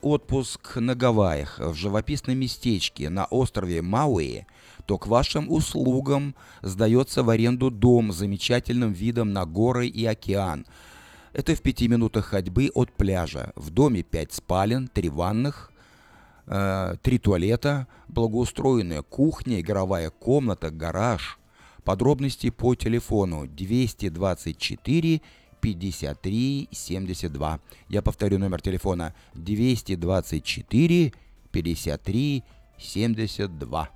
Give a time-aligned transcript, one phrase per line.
[0.00, 4.46] отпуск на Гавайях, в живописном местечке на острове Мауи,
[4.86, 10.66] то к вашим услугам сдается в аренду дом с замечательным видом на горы и океан.
[11.32, 13.52] Это в пяти минутах ходьбы от пляжа.
[13.56, 15.72] В доме пять спален, три ванных,
[16.46, 21.38] э, три туалета, благоустроенная кухня, игровая комната, гараж.
[21.82, 25.22] Подробности по телефону 224
[25.60, 27.60] 53 72.
[27.88, 31.12] Я повторю номер телефона 224
[31.50, 32.44] 53
[32.78, 33.88] 72.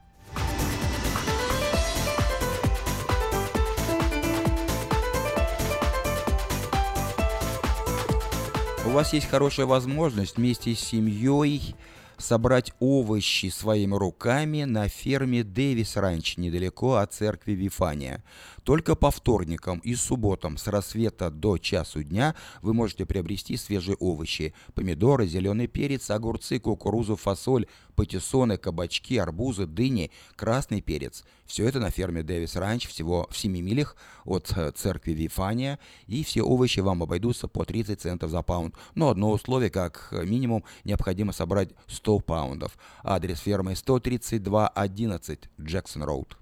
[8.84, 11.74] У вас есть хорошая возможность вместе с семьей
[12.18, 18.22] собрать овощи своими руками на ферме Дэвис Ранч недалеко от церкви Вифания.
[18.64, 24.54] Только по вторникам и субботам с рассвета до часу дня вы можете приобрести свежие овощи.
[24.74, 31.24] Помидоры, зеленый перец, огурцы, кукурузу, фасоль, патиссоны, кабачки, арбузы, дыни, красный перец.
[31.44, 35.78] Все это на ферме Дэвис Ранч, всего в 7 милях от э, церкви Вифания.
[36.06, 38.74] И все овощи вам обойдутся по 30 центов за паунд.
[38.94, 42.78] Но одно условие, как минимум, необходимо собрать 100 паундов.
[43.02, 46.36] Адрес фермы 13211 Джексон Роуд.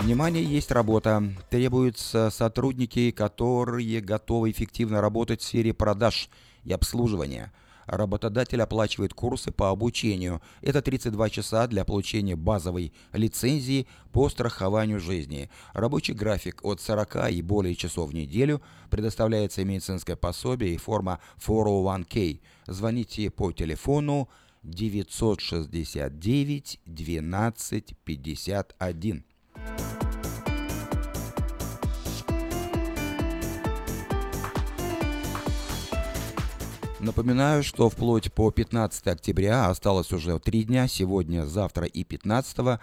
[0.00, 1.22] Внимание, есть работа.
[1.50, 6.30] Требуются сотрудники, которые готовы эффективно работать в сфере продаж
[6.64, 7.52] и обслуживания.
[7.90, 10.40] Работодатель оплачивает курсы по обучению.
[10.62, 15.50] Это 32 часа для получения базовой лицензии по страхованию жизни.
[15.72, 18.62] Рабочий график от 40 и более часов в неделю.
[18.90, 22.40] Предоставляется медицинское пособие и форма 401k.
[22.68, 24.28] Звоните по телефону
[24.62, 29.24] 969 12 51.
[37.02, 42.78] Напоминаю, что вплоть по 15 октября осталось уже три дня, сегодня, завтра и 15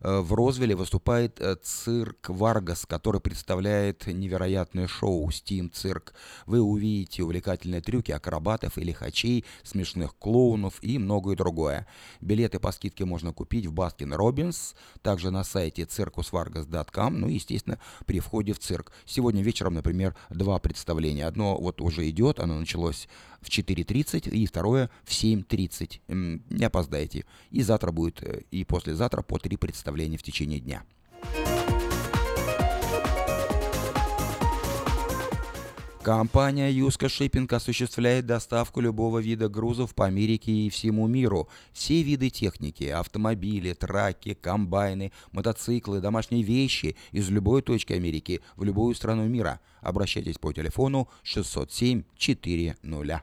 [0.00, 6.14] Э, в Розвилле выступает э, цирк Варгас, который представляет невероятное шоу Steam Cirque.
[6.46, 11.86] Вы увидите увлекательные трюки акробатов и лихачей, смешных клоунов и многое другое.
[12.20, 17.78] Билеты по скидке можно купить в Baskin Robbins, также на сайте circusvargas.com, ну и, естественно,
[18.06, 18.92] при входе в цирк.
[19.04, 21.26] Сегодня вечером, например, два представления.
[21.26, 23.08] Одно вот уже идет, оно началось
[23.46, 26.42] в 4.30 и второе в 7.30.
[26.50, 27.24] Не опоздайте.
[27.50, 30.82] И завтра будет, э, и послезавтра по три представления в течение дня.
[36.06, 41.48] Компания Юска Шиппинг осуществляет доставку любого вида грузов по Америке и всему миру.
[41.72, 48.94] Все виды техники– автомобили, траки, комбайны, мотоциклы, домашние вещи– из любой точки Америки в любую
[48.94, 49.58] страну мира.
[49.80, 53.22] Обращайтесь по телефону 607 400.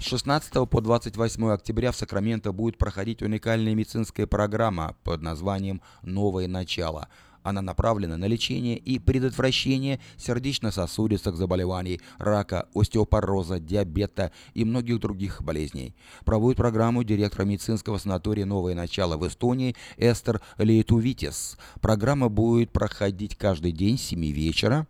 [0.00, 6.46] С 16 по 28 октября в Сакраменто будет проходить уникальная медицинская программа под названием «Новое
[6.46, 7.08] начало».
[7.42, 15.96] Она направлена на лечение и предотвращение сердечно-сосудистых заболеваний, рака, остеопороза, диабета и многих других болезней.
[16.24, 21.58] Проводит программу директора медицинского санатория «Новое начало» в Эстонии Эстер Лейтувитис.
[21.80, 24.86] Программа будет проходить каждый день с 7 вечера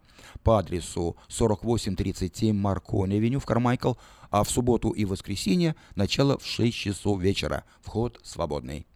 [0.49, 3.93] по адресу 4837 Маркони-авеню в Кармайкл,
[4.31, 7.65] а в субботу и воскресенье начало в 6 часов вечера.
[7.83, 8.87] Вход свободный.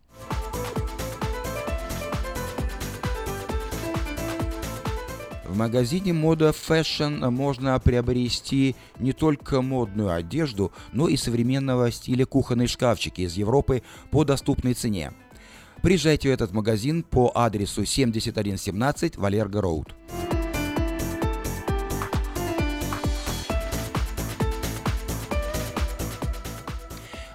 [5.44, 12.66] В магазине мода Fashion можно приобрести не только модную одежду, но и современного стиля кухонные
[12.66, 15.12] шкафчики из Европы по доступной цене.
[15.82, 19.94] Приезжайте в этот магазин по адресу 7117 Валерго Роуд.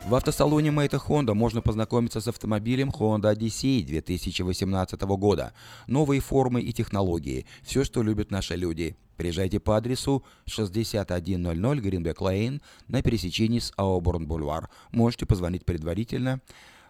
[0.07, 5.51] В автосалоне Мэйта Honda можно познакомиться с автомобилем Honda Odyssey 2018 года.
[5.85, 7.45] Новые формы и технологии.
[7.61, 8.95] Все, что любят наши люди.
[9.17, 14.69] Приезжайте по адресу 6100 Greenback Lane на пересечении с Ауборн Бульвар.
[14.93, 16.39] Можете позвонить предварительно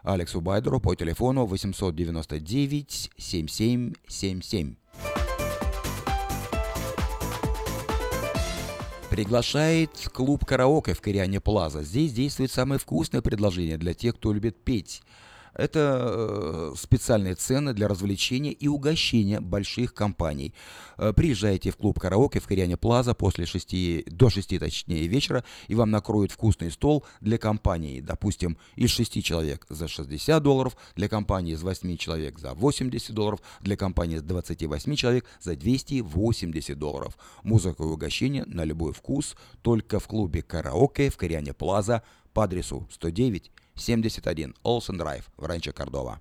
[0.03, 4.75] Алексу Байдеру по телефону 899 7777.
[9.17, 11.81] Приглашает клуб караоке в Кориане Плаза.
[11.81, 15.01] Здесь действует самое вкусное предложение для тех, кто любит петь.
[15.57, 20.53] Это э, специальные цены для развлечения и угощения больших компаний.
[20.97, 25.73] Э, приезжайте в клуб караоке в Кориане Плаза после 6, до 6 точнее вечера, и
[25.73, 28.01] вам накроют вкусный стол для компании.
[28.01, 33.41] Допустим, из 6 человек за 60 долларов, для компании из 8 человек за 80 долларов,
[33.61, 37.17] для компании из 28 человек за 280 долларов.
[37.41, 42.87] Музыка и угощение на любой вкус только в клубе караоке в Кориане Плаза по адресу
[42.91, 46.19] 109 71 Олсен Драйв в Ранчо Кордова.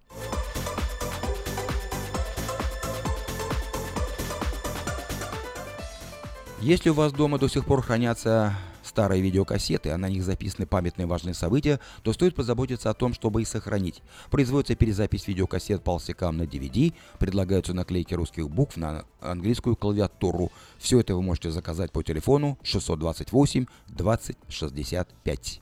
[6.60, 11.06] Если у вас дома до сих пор хранятся старые видеокассеты, а на них записаны памятные
[11.06, 14.02] важные события, то стоит позаботиться о том, чтобы их сохранить.
[14.30, 20.50] Производится перезапись видеокассет полсекам на DVD, предлагаются наклейки русских букв на английскую клавиатуру.
[20.78, 25.60] Все это вы можете заказать по телефону 628 20 65.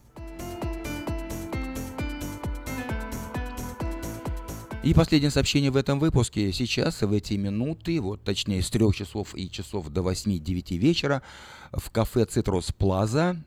[4.84, 6.52] И последнее сообщение в этом выпуске.
[6.52, 11.22] Сейчас, в эти минуты, вот точнее с 3 часов и часов до 8-9 вечера
[11.72, 13.42] в кафе «Цитрус Плаза»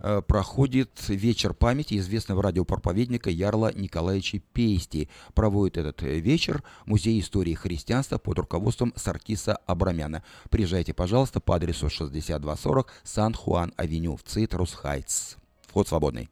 [0.00, 5.08] э, проходит вечер памяти известного радиопроповедника Ярла Николаевича Пейсти.
[5.32, 10.24] Проводит этот вечер Музей истории христианства под руководством Саркиса Абрамяна.
[10.50, 15.36] Приезжайте, пожалуйста, по адресу 6240 San Juan Avenue в Citrus Heights.
[15.68, 16.28] Вход свободный.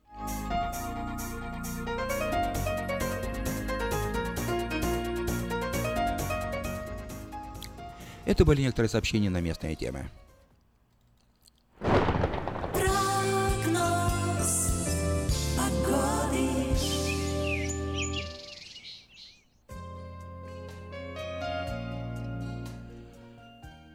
[8.26, 10.10] Это были некоторые сообщения на местные темы.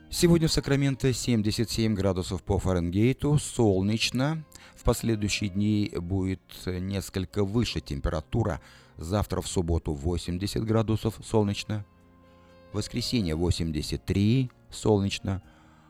[0.10, 4.46] Сегодня в Сакраменто 77 градусов по Фаренгейту, солнечно.
[4.78, 8.62] В последующие дни будет несколько выше температура.
[8.98, 11.84] Завтра в субботу 80 градусов, солнечно
[12.74, 15.42] воскресенье 83, солнечно,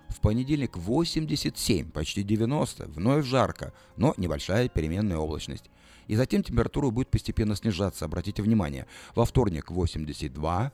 [0.10, 5.70] в понедельник 87, почти 90, вновь жарко, но небольшая переменная облачность.
[6.08, 8.88] И затем температура будет постепенно снижаться, обратите внимание.
[9.16, 10.72] Во вторник 82,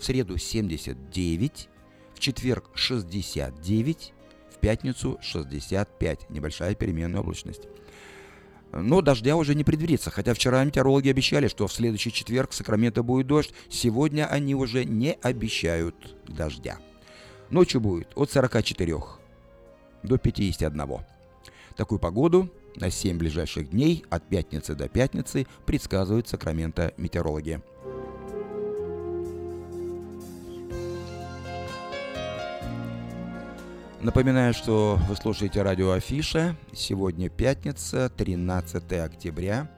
[0.00, 1.68] в среду 79,
[2.14, 4.12] в четверг 69,
[4.50, 7.68] в пятницу 65, небольшая переменная облачность.
[8.76, 13.02] Но дождя уже не предвидится, хотя вчера метеорологи обещали, что в следующий четверг в Сакраменто
[13.02, 13.54] будет дождь.
[13.68, 16.78] Сегодня они уже не обещают дождя.
[17.50, 18.96] Ночью будет от 44
[20.02, 20.98] до 51.
[21.76, 27.62] Такую погоду на 7 ближайших дней от пятницы до пятницы предсказывают Сакраменто метеорологи.
[34.04, 36.56] Напоминаю, что вы слушаете радио Афиша.
[36.74, 39.70] Сегодня пятница, 13 октября.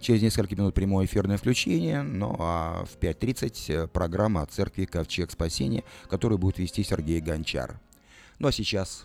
[0.00, 5.84] Через несколько минут прямое эфирное включение, ну а в 5.30 программа о церкви Ковчег Спасения,
[6.10, 7.78] которую будет вести Сергей Гончар.
[8.40, 9.04] Ну а сейчас...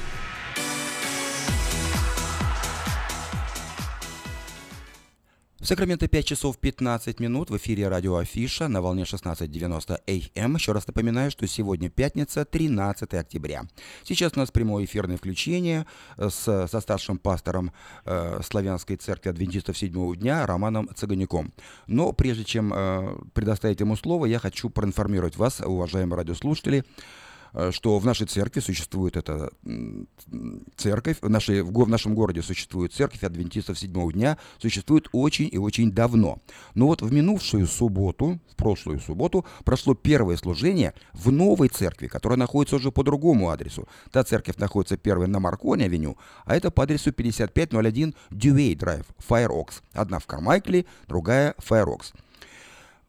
[5.61, 10.55] В Сакраменто 5 часов 15 минут в эфире радио Афиша на волне 16.90 АМ.
[10.55, 13.65] Еще раз напоминаю, что сегодня пятница, 13 октября.
[14.03, 15.85] Сейчас у нас прямое эфирное включение
[16.17, 17.71] с, со старшим пастором
[18.05, 21.53] э, Славянской церкви адвентистов седьмого дня Романом Цыганюком.
[21.85, 26.85] Но прежде чем э, предоставить ему слово, я хочу проинформировать вас, уважаемые радиослушатели, Э,
[27.71, 29.51] что в нашей церкви существует эта
[30.77, 35.57] церковь, в, нашей, в, в нашем городе существует церковь адвентистов седьмого дня, существует очень и
[35.57, 36.39] очень давно.
[36.75, 42.37] Но вот в минувшую субботу, в прошлую субботу, прошло первое служение в новой церкви, которая
[42.37, 43.87] находится уже по другому адресу.
[44.11, 49.81] Та церковь находится первой на Марконе-авеню, а это по адресу 5501 Дювей Драйв, Fire Oaks.
[49.93, 52.13] Одна в Кармайкле, другая в Fire Oaks.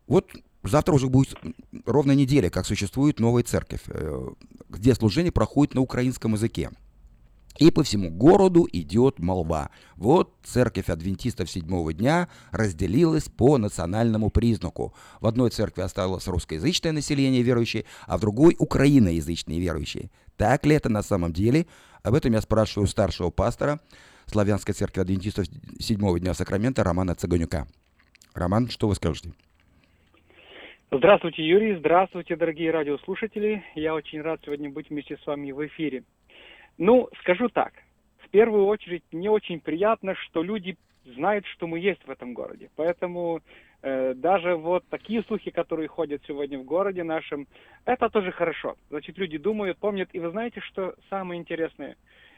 [0.06, 0.30] Вот
[0.62, 1.36] Завтра уже будет
[1.86, 4.28] ровно неделя, как существует новая церковь, э,
[4.68, 6.70] где служение проходит на украинском языке.
[7.58, 9.70] И по всему городу идет молва.
[9.96, 14.94] Вот церковь адвентистов седьмого дня разделилась по национальному признаку.
[15.20, 20.10] В одной церкви осталось русскоязычное население верующие, а в другой украиноязычные верующие.
[20.36, 21.66] Так ли это на самом деле?
[22.02, 23.80] Об этом я спрашиваю старшего пастора
[24.26, 25.46] Славянской церкви адвентистов
[25.78, 27.68] седьмого дня Сакрамента Романа Цыганюка.
[28.34, 29.34] Роман, что вы скажете?
[30.94, 31.76] Здравствуйте, Юрий.
[31.76, 33.64] Здравствуйте, дорогие радиослушатели.
[33.74, 36.04] Я очень рад сегодня быть вместе с вами в эфире.
[36.76, 37.72] Ну, скажу так.
[38.18, 42.68] В первую очередь, мне очень приятно, что люди знают, что мы есть в этом городе.
[42.76, 43.40] Поэтому
[43.80, 47.46] э, даже вот такие слухи, которые ходят сегодня в городе нашем,
[47.86, 48.76] это тоже хорошо.
[48.90, 50.10] Значит, люди думают, помнят.
[50.12, 51.96] И вы знаете, что самое интересное?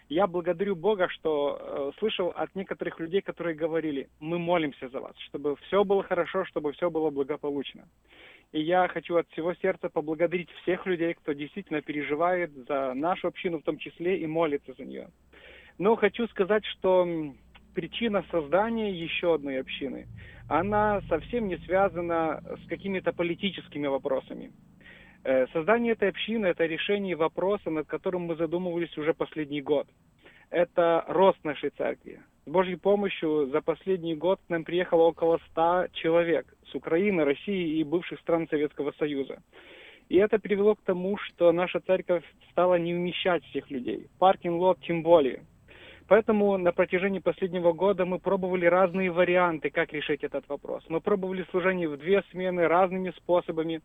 [0.09, 5.17] Я благодарю Бога, что э, слышал от некоторых людей, которые говорили, мы молимся за вас,
[5.27, 7.89] чтобы все было хорошо, чтобы все было благополучно.
[8.55, 13.59] И я хочу от всего сердца поблагодарить всех людей, кто действительно переживает за нашу общину
[13.59, 15.09] в том числе и молится за нее.
[15.77, 17.05] Но хочу сказать, что
[17.75, 20.07] причина создания еще одной общины,
[20.49, 24.53] она совсем не связана с какими-то политическими вопросами.
[25.25, 29.89] Э, создание этой общины– это решение вопроса, над которым мы задумывались уже последний год.
[30.51, 32.21] Это рост нашей церкви.
[32.47, 37.79] С Божьей помощью за последний год к нам приехало около 100 человек с Украины, России
[37.79, 39.43] и бывших стран Советского Союза.
[40.11, 44.09] И это привело к тому, что наша церковь стала не вмещать всех людей.
[44.19, 45.43] Parking lot тем более.
[46.07, 50.85] Поэтому на протяжении последнего года мы пробовали разные варианты, как решить этот вопрос.
[50.91, 53.81] Мы пробовали служение в две смены разными способами,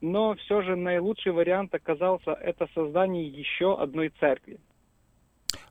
[0.00, 4.60] но все же наилучший вариант оказался это создание еще одной церкви.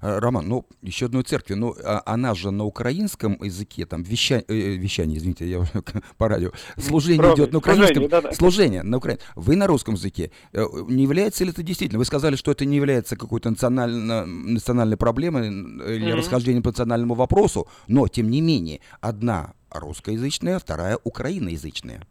[0.02, 4.44] Э, Роман, ну, еще одной церкви, ну, а она же на украинском языке, там, веща...
[4.48, 5.64] э, вещание, извините, я
[6.18, 8.32] по радио, служение Правда, идет на украинском, служение, да, да.
[8.34, 10.32] служение на украинском, вы на русском языке.
[10.54, 14.98] Э, не является ли это действительно, вы сказали, что это не является какой-то национально, национальной
[14.98, 16.16] проблемой или mm-hmm.
[16.16, 22.02] расхождением по национальному вопросу, но, тем не менее, одна русскоязычная, вторая украиноязычная.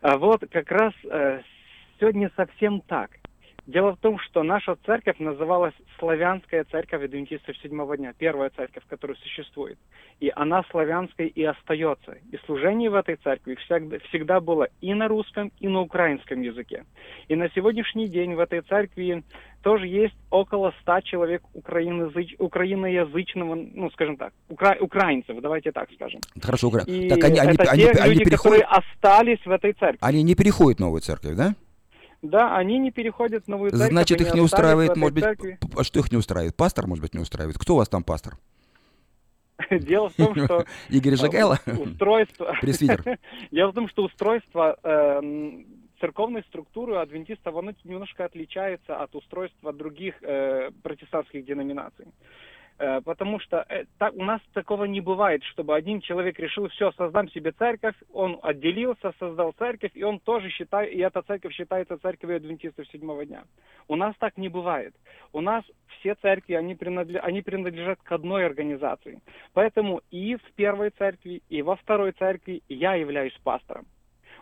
[0.00, 1.40] А вот как раз э,
[1.98, 3.10] сегодня совсем так.
[3.68, 9.14] Дело в том, что наша церковь называлась Славянская церковь адвентистов седьмого дня, первая церковь, которая
[9.18, 9.78] существует.
[10.20, 12.16] И она славянской и остается.
[12.32, 16.84] И служение в этой церкви всегда, всегда было и на русском, и на украинском языке.
[17.28, 19.22] И на сегодняшний день в этой церкви
[19.62, 22.36] тоже есть около ста человек украиноязыч...
[22.38, 24.78] украиноязычного, ну, скажем так, укра...
[24.80, 26.22] украинцев, давайте так скажем.
[26.40, 26.84] Хорошо, укра...
[26.86, 28.40] И так они, это они, те они, люди, они переходят...
[28.40, 29.98] которые остались в этой церкви.
[30.00, 31.54] Они не переходят в новую церковь, да?
[32.22, 33.90] Да, они не переходят в новую церковь.
[33.90, 35.58] Значит, их не устраивает, может быть, церкви.
[35.76, 36.56] а что их не устраивает?
[36.56, 37.58] Пастор, может быть, не устраивает.
[37.58, 38.36] Кто у вас там пастор?
[39.70, 40.64] Дело в том, что...
[40.88, 41.58] Игорь Жагайло?
[41.66, 42.56] Устройство...
[42.60, 43.18] Пресвитер.
[43.50, 45.62] Дело в том, что устройство э,
[46.00, 52.06] церковной структуры адвентистов, оно немножко отличается от устройства других э, протестантских деноминаций.
[52.78, 56.92] Э, потому что э, так, у нас такого не бывает, чтобы один человек решил, все,
[56.92, 61.98] создам себе церковь, он отделился, создал церковь, и он тоже считает, и эта церковь считается
[61.98, 63.42] церковью адвентистов седьмого дня.
[63.88, 64.94] У нас так не бывает.
[65.32, 65.64] У нас
[65.98, 69.20] все церкви, они, принадлежат, они принадлежат к одной организации.
[69.54, 73.86] Поэтому и в первой церкви, и во второй церкви я являюсь пастором.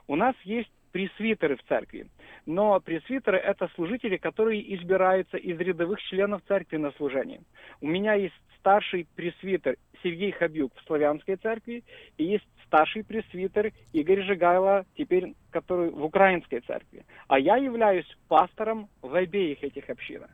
[0.09, 2.07] У нас есть пресвитеры в церкви.
[2.47, 7.41] Но пресвитеры– это служители, которые избираются из рядовых членов церкви на служение.
[7.81, 11.83] У меня есть старший пресвитер Сергей Хабюк в Славянской церкви,
[12.17, 17.05] и есть старший пресвитер Игорь Жигайло, теперь который в Украинской церкви.
[17.26, 20.31] А я являюсь пастором в обеих этих общинах.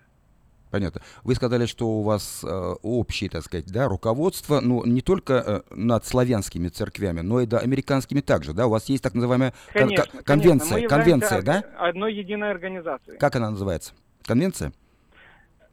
[0.72, 1.02] Понятно.
[1.22, 5.60] Вы сказали, что у вас э, общее, так сказать, да, руководство, ну, не только э,
[5.70, 8.66] над славянскими церквями, но и да, американскими также, да?
[8.66, 10.88] У вас есть так называемая конечно, кон- конвенция, конечно.
[10.88, 11.64] конвенция, да?
[11.76, 13.18] Одной единой организации.
[13.18, 13.92] Как она называется?
[14.24, 14.72] Конвенция?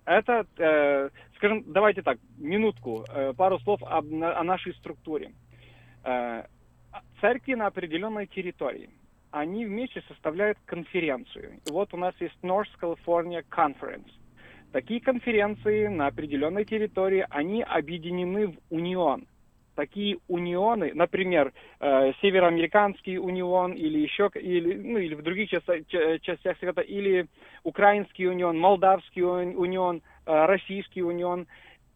[0.04, 5.32] Это, э, скажем, давайте так, минутку, э, пару слов об, на, о нашей структуре.
[6.04, 6.44] Э,
[7.22, 8.90] церкви на определенной территории,
[9.32, 11.62] они вместе составляют конференцию.
[11.66, 14.10] И вот у нас есть North California Conference.
[14.72, 19.26] Такие конференции на определенной территории, они объединены в унион.
[19.74, 25.88] Такие унионы, например, э, североамериканский унион или еще, или, ну, или в других частях,
[26.22, 27.28] частях света, или
[27.64, 31.48] украинский унион, молдавский унион, э, российский унион,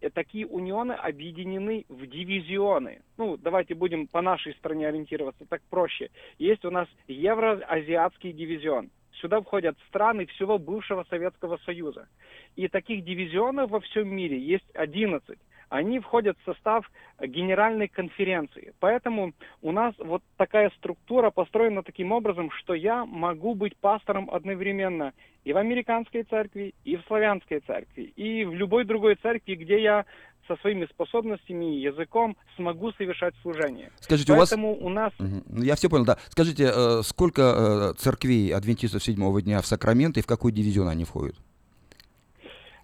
[0.02, 3.02] э, такие унионы объединены в дивизионы.
[3.18, 6.10] Ну, давайте будем по нашей стране ориентироваться, так проще.
[6.40, 8.90] Есть у нас Евроазиатский дивизион.
[9.22, 12.08] Сюда входят страны всего бывшего Советского Союза.
[12.56, 15.38] И таких дивизионов во всем мире есть 11.
[15.70, 18.74] Они входят в состав генеральной конференции.
[18.80, 25.14] Поэтому у нас вот такая структура построена таким образом, что я могу быть пастором одновременно
[25.44, 30.06] и в американской церкви, и в славянской церкви, и в любой другой церкви, где я
[30.48, 33.92] со своими способностями и языком смогу совершать служение.
[34.00, 34.84] Скажите, Поэтому у, вас...
[34.84, 35.14] у нас...
[35.20, 35.64] Угу.
[35.64, 36.18] Я все понял, да.
[36.30, 41.06] Скажите, э, сколько э, церквей адвентистов седьмого дня в Сакраменто и в какой дивизион они
[41.06, 41.36] входят?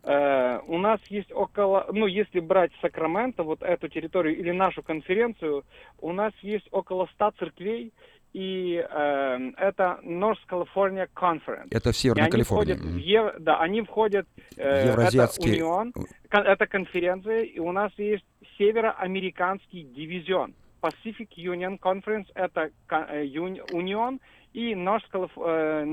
[0.01, 5.65] Uh, у нас есть около, ну, если брать Сакраменто, вот эту территорию или нашу конференцию,
[5.99, 7.91] у нас есть около 100 церквей,
[8.33, 11.67] и э, это North California Conference.
[11.71, 12.73] Это в Северной Калифорнии.
[12.73, 13.33] Входят в Ев...
[13.39, 14.27] Да, они входят...
[14.57, 15.55] Э, Евразиатский...
[15.55, 15.93] Это унион,
[16.29, 18.25] это конференция, и у нас есть
[18.57, 20.53] североамериканский дивизион.
[20.81, 23.25] Pacific Union Conference– это э,
[23.71, 24.19] унион,
[24.53, 25.83] и наш э,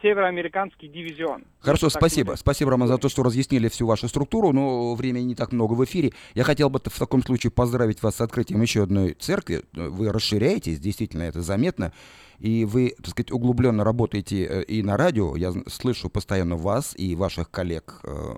[0.00, 1.44] североамериканский дивизион.
[1.60, 2.32] Хорошо, спасибо.
[2.32, 2.40] Будет.
[2.40, 5.84] Спасибо, Роман, за то, что разъяснили всю вашу структуру, но времени не так много в
[5.84, 6.12] эфире.
[6.34, 9.62] Я хотел бы в таком случае поздравить вас с открытием еще одной церкви.
[9.72, 11.92] Вы расширяетесь, действительно, это заметно.
[12.38, 15.36] И вы, так сказать, углубленно работаете э, и на радио.
[15.36, 18.34] Я слышу постоянно вас и ваших коллег э,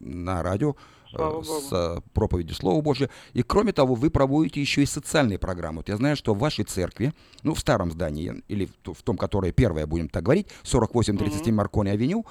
[0.00, 0.74] на радио
[1.10, 2.04] Слава с Богу.
[2.12, 3.10] проповедью Слова Божия.
[3.32, 5.78] И кроме того, вы проводите еще и социальные программы.
[5.78, 9.52] Вот я знаю, что в вашей церкви, ну, в старом здании, или в том, которое
[9.52, 11.56] первое, будем так говорить, 4837 mm-hmm.
[11.56, 12.26] Маркони Авеню,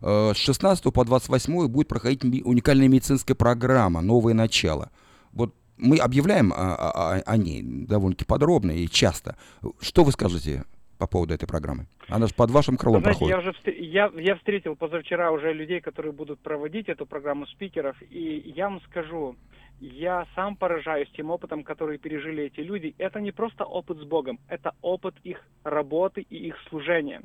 [0.00, 4.90] с 16 по 28 будет проходить уникальная медицинская программа «Новое начало».
[5.32, 9.36] Вот мы объявляем о, о, о ней довольно-таки подробно и часто.
[9.80, 10.64] Что вы скажете
[11.02, 11.86] по поводу этой программы?
[12.08, 13.34] Она же под вашим крылом Знаете, проходит.
[13.36, 17.96] я уже встр- я, я встретил позавчера уже людей, которые будут проводить эту программу спикеров,
[18.08, 19.34] и я вам скажу,
[19.80, 22.94] я сам поражаюсь тем опытом, который пережили эти люди.
[22.98, 27.22] Это не просто опыт с Богом, это опыт их работы и их служения.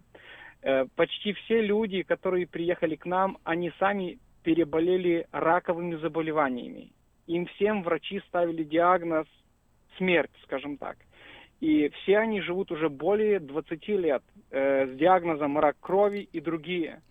[0.64, 6.92] Э, Почти все люди, которые приехали к нам, они сами переболели раковыми заболеваниями.
[7.28, 9.28] Им всем врачи ставили диагноз
[9.98, 10.98] смерть, скажем так.
[11.60, 17.02] И все они живут уже более 20 лет э, с диагнозом рак крови и другие.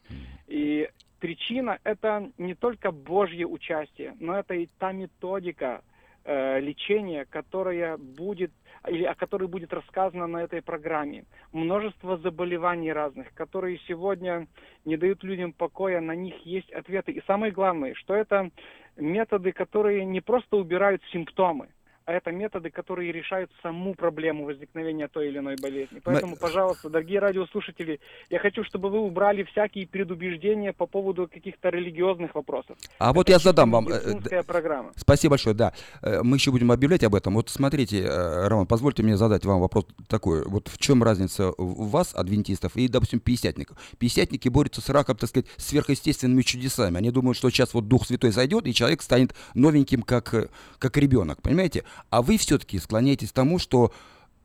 [0.47, 5.83] И причина это не только Божье участие, но это и та методика
[6.25, 8.53] э, лечения, которая будет
[8.89, 11.25] или о которой будет рассказано на этой программе.
[11.53, 14.47] Множество заболеваний разных, которые сегодня
[14.85, 17.13] не дают людям покоя, на них есть ответы.
[17.13, 18.51] И самое главное, что это
[18.97, 21.69] методы, которые не просто убирают симптомы,
[22.07, 26.01] а это методы, которые решают саму проблему возникновения той или иной болезни.
[26.05, 27.99] Поэтому, пожалуйста, дорогие радиослушатели,
[28.31, 32.79] я хочу, чтобы вы убрали всякие предубеждения по поводу каких-то религиозных вопросов.
[32.99, 33.89] А вот я задам вам...
[33.89, 34.93] э, э, программа.
[34.95, 35.73] Спасибо большое, да.
[36.01, 37.35] Э, Мы еще будем объявлять об этом.
[37.35, 40.45] Вот смотрите, э, Роман, позвольте мне задать вам вопрос такой.
[40.45, 43.79] Вот в чем разница у вас, адвентистов, и, допустим, пятидесятников?
[43.99, 46.99] Пятидесятники борются с раком, так сказать, сверхъестественными чудесами.
[46.99, 50.97] Они думают, что сейчас вот Дух Святой зайдет, и человек станет новеньким, как, э, как
[50.99, 51.83] ребенок, понимаете?
[52.11, 53.93] А вы все-таки склоняетесь к тому, что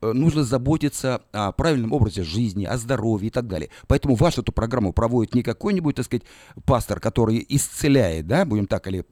[0.00, 3.70] э, нужно заботиться о правильном образе жизни, о здоровье и так далее.
[3.88, 6.24] Поэтому вашу эту программу проводит не какой-нибудь, так сказать,
[6.66, 9.04] пастор, который исцеляет, да, будем так, или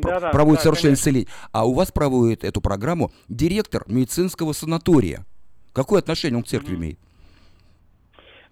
[0.00, 5.24] про- Да-да, проводит да, совершенно исцеление, а у вас проводит эту программу директор медицинского санатория.
[5.72, 6.98] Какое отношение он к церкви имеет?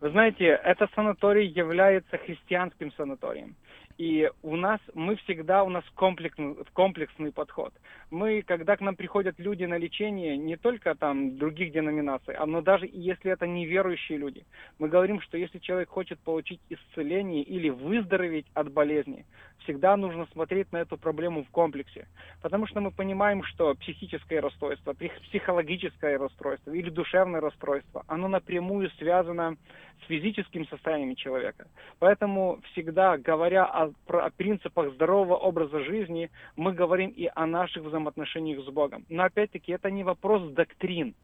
[0.00, 3.56] Вы знаете, этот санаторий является христианским санаторием.
[3.98, 7.72] И у нас, мы всегда, у нас комплексный, комплексный подход.
[8.10, 12.60] Мы, когда к нам приходят люди на лечение, не только там других деноминаций, а но
[12.60, 14.44] даже если это неверующие люди,
[14.78, 19.24] мы говорим, что если человек хочет получить исцеление или выздороветь от болезни,
[19.60, 22.06] всегда нужно смотреть на эту проблему в комплексе.
[22.42, 28.90] Потому что мы понимаем, что психическое расстройство, псих- психологическое расстройство или душевное расстройство, оно напрямую
[28.98, 29.56] связано
[30.02, 31.66] с физическим состоянием человека.
[31.98, 38.64] Поэтому всегда, говоря о, о принципах здорового образа жизни, мы говорим и о наших взаимоотношениях
[38.64, 39.04] с Богом.
[39.08, 41.14] Но опять-таки это не вопрос доктрин,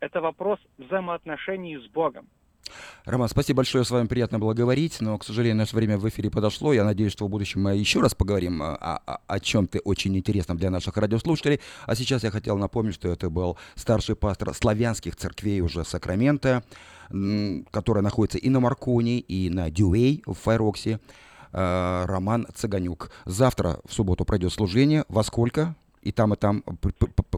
[0.00, 2.28] это вопрос взаимоотношений с Богом.
[3.04, 6.30] Роман, спасибо большое, с вами приятно было говорить, но, к сожалению, наше время в эфире
[6.30, 6.72] подошло.
[6.72, 10.58] Я надеюсь, что в будущем мы еще раз поговорим а, о, о, чем-то очень интересном
[10.58, 11.60] для наших радиослушателей.
[11.86, 16.64] А сейчас я хотел напомнить, что это был старший пастор славянских церквей уже Сакрамента,
[17.10, 20.98] м, который находится и на Марконе, и на Дюэй в Файроксе,
[21.52, 23.10] э, Роман Цыганюк.
[23.24, 25.04] Завтра, в субботу, пройдет служение.
[25.08, 25.76] Во сколько?
[26.06, 26.62] И там, и там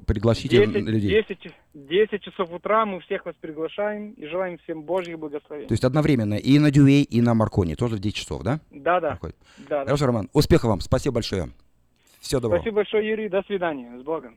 [0.07, 1.25] пригласите 10, людей.
[1.27, 5.69] 10, 10 часов утра мы всех вас приглашаем и желаем всем Божьих благословений.
[5.69, 8.61] То есть одновременно и на Дюэй, и на Марконе, тоже в 10 часов, да?
[8.71, 9.11] Да, да.
[9.13, 9.37] Проходит.
[9.57, 9.85] да, да.
[9.87, 10.29] Хорошо, Роман.
[10.35, 10.81] Успехов вам.
[10.81, 11.49] Спасибо большое.
[12.21, 12.61] Всего доброго.
[12.61, 13.31] Спасибо большое, Юрий.
[13.31, 13.99] До свидания.
[13.99, 14.37] С Богом.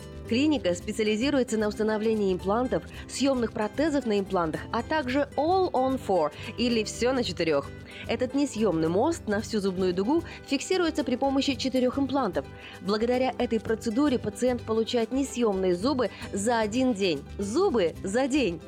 [0.31, 6.85] Клиника специализируется на установлении имплантов, съемных протезов на имплантах, а также All on Four или
[6.85, 7.69] все на четырех.
[8.07, 12.45] Этот несъемный мост на всю зубную дугу фиксируется при помощи четырех имплантов.
[12.81, 17.23] Благодаря этой процедуре пациент получает несъемные зубы за один день.
[17.37, 18.61] Зубы за день.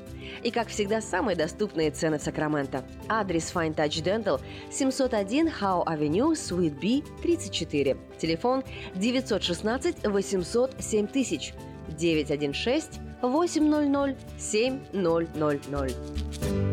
[0.43, 2.83] И, как всегда, самые доступные цены в Сакраменто.
[3.07, 7.97] Адрес Fine Touch Dental 701 Howe Avenue, Suite B, 34.
[8.17, 8.63] Телефон
[8.95, 11.53] 916 800 7000
[11.97, 16.72] 916 800 7000.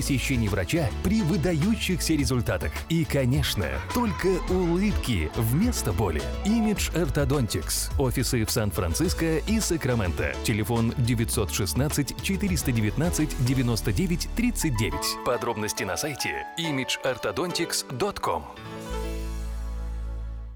[0.01, 2.71] посещений врача при выдающихся результатах.
[2.89, 6.23] И, конечно, только улыбки вместо боли.
[6.43, 7.91] Image Orthodontics.
[7.99, 10.33] Офисы в Сан-Франциско и Сакраменто.
[10.43, 14.93] Телефон 916 419 99 39.
[15.23, 18.43] Подробности на сайте imageorthodontics.com.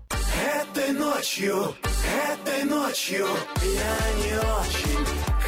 [0.10, 1.75] Этой ночью,
[2.34, 3.27] этой ночью
[3.63, 5.35] я не очень.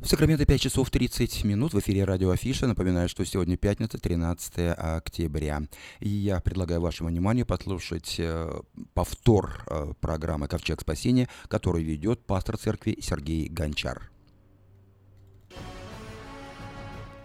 [0.00, 2.66] В Сакраменто 5 часов 30 минут в эфире радио Афиша.
[2.66, 5.60] Напоминаю, что сегодня пятница, 13 октября.
[6.00, 8.50] И я предлагаю вашему вниманию послушать э,
[8.94, 14.10] повтор э, программы «Ковчег спасения», который ведет пастор церкви Сергей Гончар.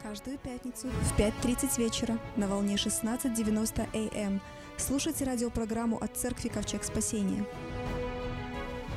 [0.03, 4.41] Каждую пятницу в 5.30 вечера на волне 16.90 АМ
[4.75, 7.45] слушайте радиопрограмму от Церкви Ковчег Спасения.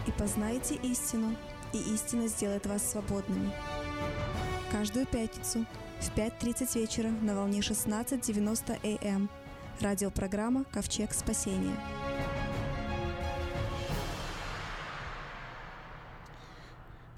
[0.09, 1.37] И познайте истину,
[1.73, 3.53] и истина сделает вас свободными.
[4.73, 5.65] Каждую пятницу
[6.01, 9.31] в 5.30 вечера на волне 16.90 АМ
[9.81, 11.77] радиопрограмма Ковчег Спасения.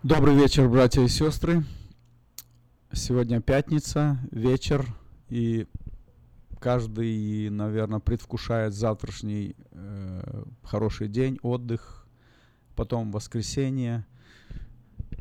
[0.02, 1.62] Добрый вечер, братья и сестры.
[2.92, 4.86] Сегодня пятница, вечер,
[5.28, 5.66] и
[6.58, 12.06] каждый, наверное, предвкушает завтрашний э, хороший день, отдых,
[12.74, 14.06] потом воскресенье,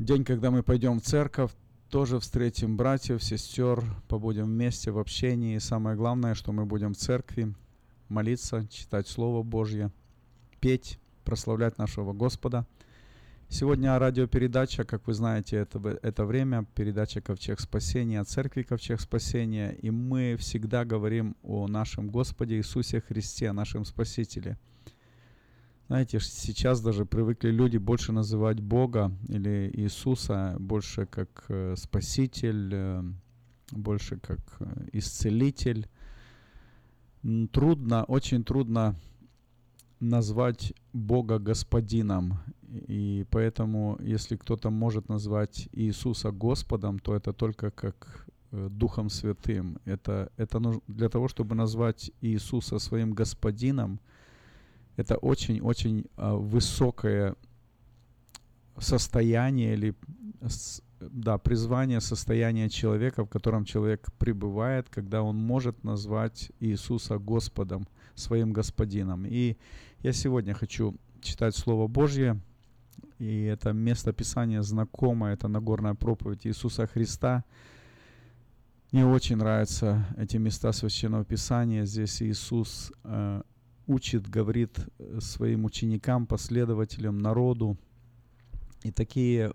[0.04, 1.50] день, когда мы пойдем в церковь,
[1.90, 5.56] тоже встретим братьев, сестер, побудем вместе в общении.
[5.56, 7.54] И самое главное, что мы будем в церкви
[8.08, 9.90] молиться, читать Слово Божье,
[10.60, 12.66] петь, прославлять нашего Господа.
[13.48, 19.90] Сегодня радиопередача, как вы знаете, это, это время, передача «Ковчег спасения», церкви «Ковчег спасения», и
[19.90, 24.56] мы всегда говорим о нашем Господе Иисусе Христе, нашем Спасителе.
[25.90, 33.02] Знаете, сейчас даже привыкли люди больше называть Бога или Иисуса больше как э, Спаситель, э,
[33.72, 35.88] больше как э, Исцелитель.
[37.50, 38.94] Трудно, очень трудно
[39.98, 42.38] назвать Бога Господином.
[42.70, 49.80] И поэтому, если кто-то может назвать Иисуса Господом, то это только как Духом Святым.
[49.86, 53.98] Это, это для того, чтобы назвать Иисуса своим Господином,
[55.00, 57.34] это очень-очень а, высокое
[58.78, 59.94] состояние или
[61.00, 68.52] да, призвание состояния человека, в котором человек пребывает, когда он может назвать Иисуса Господом, своим
[68.52, 69.24] Господином.
[69.26, 69.56] И
[70.02, 72.38] я сегодня хочу читать Слово Божье,
[73.18, 77.44] и это место Писания знакомое, это Нагорная проповедь Иисуса Христа.
[78.92, 81.86] Мне очень нравятся эти места Священного Писания.
[81.86, 83.42] Здесь Иисус э,
[83.90, 87.76] учит, говорит э, своим ученикам, последователям, народу.
[88.84, 89.52] И такие,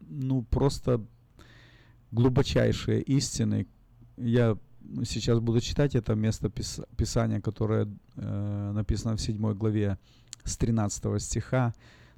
[0.00, 1.04] ну, просто
[2.10, 3.66] глубочайшие истины.
[4.16, 4.56] Я
[5.04, 7.86] сейчас буду читать это место пис- Писания, которое
[8.16, 9.98] э, написано в 7 главе
[10.44, 11.74] с 13 стиха,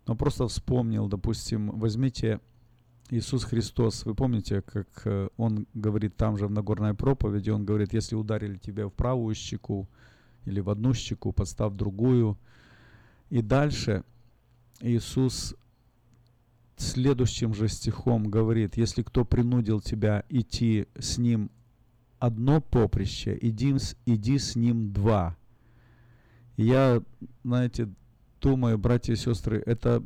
[0.06, 2.40] но просто вспомнил, допустим, возьмите
[3.10, 7.92] Иисус Христос, вы помните, как э, Он говорит там же в Нагорной проповеди, Он говорит,
[7.94, 9.88] если ударили тебя в правую щеку
[10.44, 12.38] или в одну щеку, подстав другую.
[13.30, 14.04] И дальше
[14.80, 15.54] Иисус
[16.76, 21.50] следующим же стихом говорит, если кто принудил тебя идти с ним
[22.18, 23.74] одно поприще, иди,
[24.06, 25.36] иди с ним два.
[26.56, 27.02] Я,
[27.44, 27.88] знаете,
[28.40, 30.02] думаю, братья и сестры, это,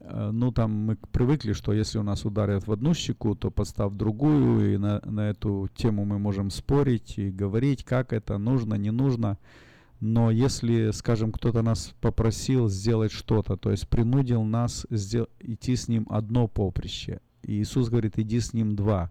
[0.00, 4.74] ну там мы привыкли, что если у нас ударят в одну щеку, то подстав другую,
[4.74, 9.38] и на, на эту тему мы можем спорить и говорить, как это нужно, не нужно.
[10.00, 15.88] Но если, скажем, кто-то нас попросил сделать что-то, то есть принудил нас сдел- идти с
[15.88, 19.10] ним одно поприще, и Иисус говорит, иди с ним два.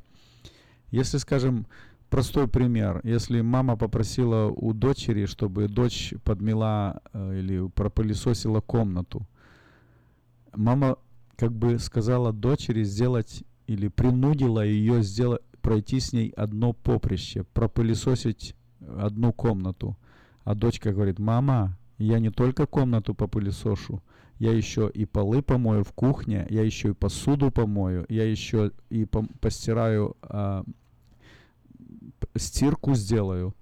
[0.91, 1.65] Если, скажем,
[2.09, 9.25] простой пример, если мама попросила у дочери, чтобы дочь подмела э, или пропылесосила комнату,
[10.55, 10.97] мама
[11.35, 18.55] как бы сказала дочери сделать или принудила ее сделать, пройти с ней одно поприще, пропылесосить
[18.81, 19.97] одну комнату.
[20.43, 24.03] А дочка говорит, мама, я не только комнату попылесошу,
[24.39, 29.03] я еще и полы помою в кухне, я еще и посуду помою, я еще и
[29.03, 30.65] пом- постираю, п-
[32.35, 33.55] стирку сделаю.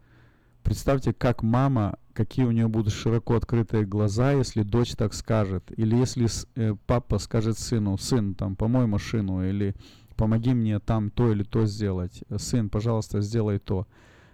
[0.64, 5.72] Представьте, как мама, какие у нее будут широко открытые глаза, если дочь так скажет.
[5.78, 9.76] Или если э, папа скажет сыну, сын, там, помой машину, или
[10.16, 12.24] помоги мне там то или то сделать.
[12.38, 13.88] Сын, пожалуйста, сделай то.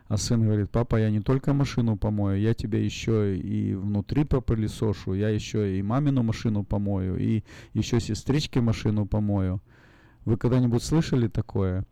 [0.08, 5.14] А сын говорит, папа, я не только машину помою, я тебе еще и внутри попылесошу,
[5.14, 9.62] я еще и мамину машину помою, и еще сестричке машину помою.
[10.24, 11.86] Вы когда-нибудь слышали такое?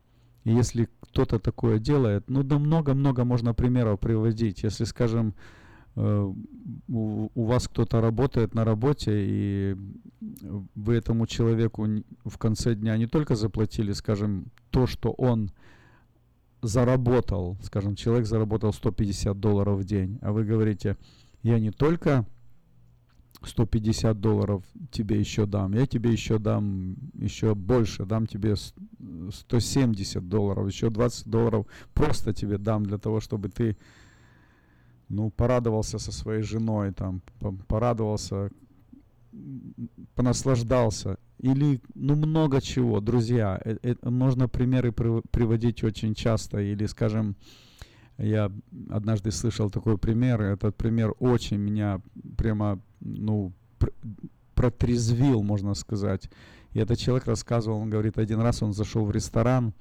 [0.45, 4.63] И если кто-то такое делает, ну да много-много можно примеров приводить.
[4.63, 5.34] Если, скажем,
[5.96, 9.76] у, у вас кто-то работает на работе, и
[10.76, 11.88] вы этому человеку
[12.26, 15.52] в конце дня не только заплатили, скажем, то, что он
[16.62, 20.98] заработал, скажем, человек заработал 150 долларов в день, а вы говорите,
[21.44, 22.26] я не только
[23.44, 28.74] 150 долларов тебе еще дам, я тебе еще дам еще больше, дам тебе с-
[29.32, 33.78] 170 долларов, еще 20 долларов просто тебе дам для того, чтобы ты
[35.10, 38.50] ну, порадовался со своей женой, там, по- порадовался,
[40.15, 41.18] понаслаждался.
[41.39, 43.60] Или, ну, много чего, друзья.
[43.65, 46.60] Э- э, можно примеры прив- приводить очень часто.
[46.60, 47.36] Или, скажем,
[48.18, 48.52] я
[48.89, 52.02] однажды слышал такой пример, этот пример очень меня
[52.38, 53.94] прямо, ну, пр-
[54.54, 56.30] протрезвил, можно сказать.
[56.72, 59.74] И этот человек рассказывал, он говорит, один раз он зашел в ресторан,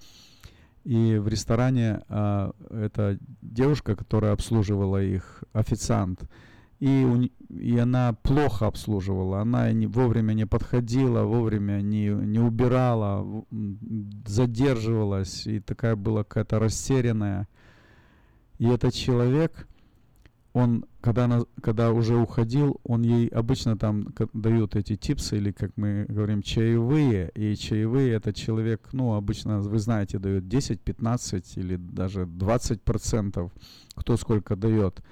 [0.85, 6.29] и в ресторане а, эта девушка, которая обслуживала их, официант,
[6.79, 13.45] и, у и она плохо обслуживала, она не, вовремя не подходила, вовремя не, не убирала,
[14.27, 17.49] задерживалась, и такая была какая-то растерянная.
[18.59, 19.67] И этот человек,
[20.55, 25.73] он, когда, она, когда уже уходил, он ей обычно там дают эти типсы, или, как
[25.77, 27.33] мы говорим, чаевые.
[27.35, 33.51] И чаевые этот человек, ну, обычно, вы знаете, дает 10, 15 или даже 20 процентов,
[33.97, 35.03] кто сколько дает.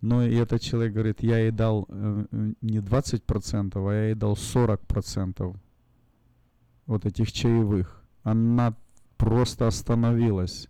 [0.00, 4.04] Но и этот человек говорит, я ей дал э, э, не 20 процентов, а я
[4.06, 5.56] ей дал 40 процентов
[6.86, 8.02] вот этих чаевых.
[8.22, 8.74] Она
[9.18, 10.68] просто остановилась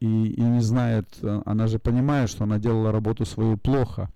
[0.00, 4.10] и, и не знает, э, она же понимает, что она делала работу свою плохо.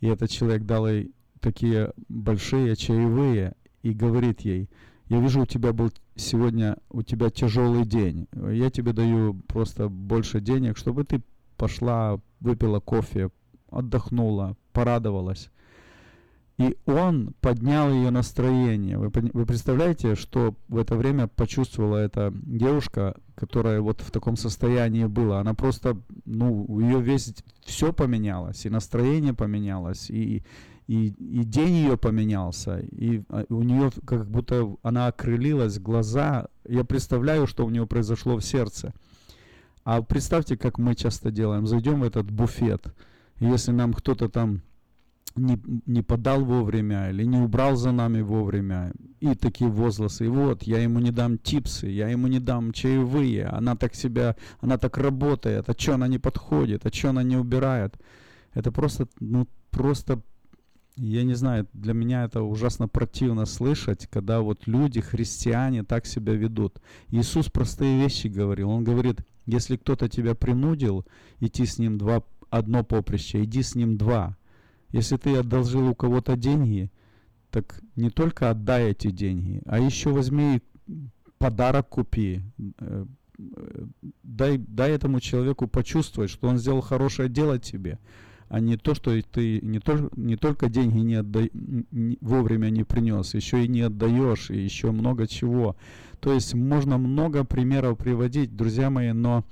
[0.00, 4.68] И этот человек дал ей такие большие чаевые и говорит ей,
[5.08, 8.26] я вижу, у тебя был сегодня, у тебя тяжелый день.
[8.32, 11.22] Я тебе даю просто больше денег, чтобы ты
[11.56, 13.30] пошла, выпила кофе,
[13.70, 15.50] отдохнула, порадовалась.
[16.58, 18.96] И он поднял ее настроение.
[18.96, 25.04] Вы, вы представляете, что в это время почувствовала эта девушка, которая вот в таком состоянии
[25.04, 25.40] была.
[25.40, 30.44] Она просто, ну, ее весь все поменялось, и настроение поменялось, и,
[30.86, 36.46] и, и день ее поменялся, и а, у нее как будто она окрылилась, глаза.
[36.66, 38.94] Я представляю, что у нее произошло в сердце.
[39.84, 41.66] А представьте, как мы часто делаем.
[41.66, 42.94] Зайдем в этот буфет,
[43.40, 44.62] если нам кто-то там
[45.34, 50.62] не, не подал вовремя или не убрал за нами вовремя, и такие возгласы, и вот,
[50.62, 54.96] я ему не дам типсы, я ему не дам чаевые, она так себя, она так
[54.98, 57.98] работает, а что она не подходит, а что она не убирает.
[58.54, 60.22] Это просто, ну, просто
[60.96, 66.32] я не знаю, для меня это ужасно противно слышать, когда вот люди, христиане, так себя
[66.32, 66.80] ведут.
[67.08, 68.70] Иисус простые вещи говорил.
[68.70, 71.04] Он говорит, если кто-то тебя принудил
[71.38, 74.36] идти с ним два, одно поприще, иди с ним два.
[74.90, 76.90] Если ты одолжил у кого-то деньги,
[77.50, 80.62] так не только отдай эти деньги, а еще возьми
[81.38, 82.42] подарок купи.
[82.78, 83.06] Э,
[84.22, 87.98] дай, дай этому человеку почувствовать, что он сделал хорошее дело тебе
[88.48, 91.42] а не то, что ты не, то, не только деньги не отда...
[91.52, 95.76] не, вовремя не принес, еще и не отдаешь, и еще много чего.
[96.20, 99.44] То есть можно много примеров приводить, друзья мои, но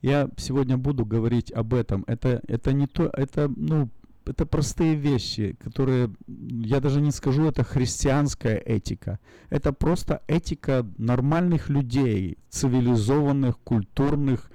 [0.00, 2.04] я сегодня буду говорить об этом.
[2.06, 3.90] Это, это не то, это, ну,
[4.30, 9.18] это простые вещи, которые, я даже не скажу, это христианская этика.
[9.50, 14.48] Это просто этика нормальных людей, цивилизованных, культурных,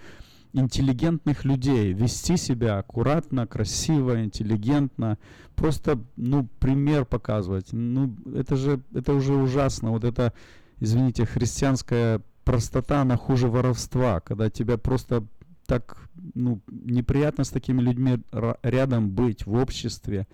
[0.53, 5.17] интеллигентных людей, вести себя аккуратно, красиво, интеллигентно,
[5.55, 7.73] просто, ну, пример показывать.
[7.73, 9.91] Ну, это же, это уже ужасно.
[9.91, 10.31] Вот это,
[10.79, 15.25] извините, христианская простота, она хуже воровства, когда тебя просто
[15.65, 18.19] так, ну, неприятно с такими людьми
[18.63, 20.27] рядом быть в обществе,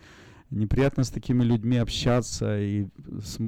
[0.50, 2.88] неприятно с такими людьми общаться, и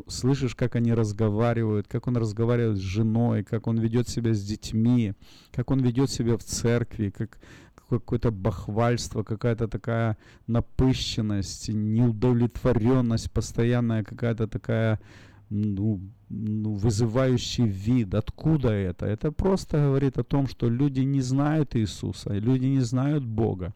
[0.07, 5.13] слышишь, как они разговаривают, как он разговаривает с женой, как он ведет себя с детьми,
[5.51, 7.37] как он ведет себя в церкви, как
[7.89, 10.17] какое-то бахвальство, какая-то такая
[10.47, 14.99] напыщенность, неудовлетворенность, постоянная какая-то такая
[15.53, 18.13] ну, ну, вызывающий вид.
[18.15, 19.05] Откуда это?
[19.05, 23.73] Это просто говорит о том, что люди не знают Иисуса, люди не знают Бога.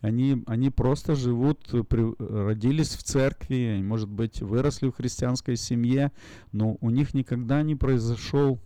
[0.00, 1.58] Они, они просто живут,
[1.88, 6.12] при, родились в церкви, может быть, выросли в христианской семье,
[6.52, 8.60] но у них никогда не произошел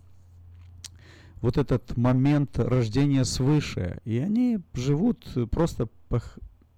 [1.41, 4.01] вот этот момент рождения свыше.
[4.05, 6.21] И они живут просто по,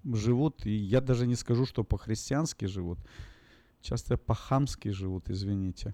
[0.05, 2.99] живут, и я даже не скажу, что по-христиански живут,
[3.83, 5.93] часто по-хамски живут, извините.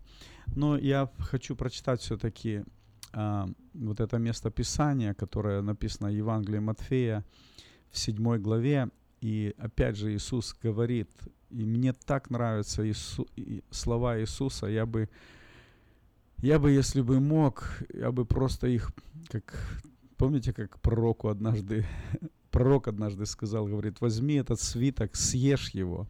[0.56, 2.64] Но я хочу прочитать все-таки
[3.14, 7.26] а, вот это место Писания, которое написано в Евангелии Матфея,
[7.92, 8.90] в седьмой главе,
[9.22, 11.10] и опять же Иисус говорит,
[11.50, 13.28] и мне так нравятся Иису,
[13.72, 15.10] слова Иисуса, я бы,
[16.38, 18.92] я бы, если бы мог, я бы просто их,
[19.30, 19.82] как,
[20.16, 21.86] помните, как пророку однажды,
[22.52, 26.08] пророк однажды сказал, говорит, возьми этот свиток, съешь его.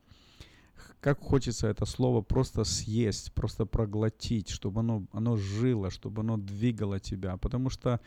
[0.99, 6.99] Как хочется это слово просто съесть, просто проглотить, чтобы оно, оно жило, чтобы оно двигало
[6.99, 7.37] тебя.
[7.37, 8.01] Потому что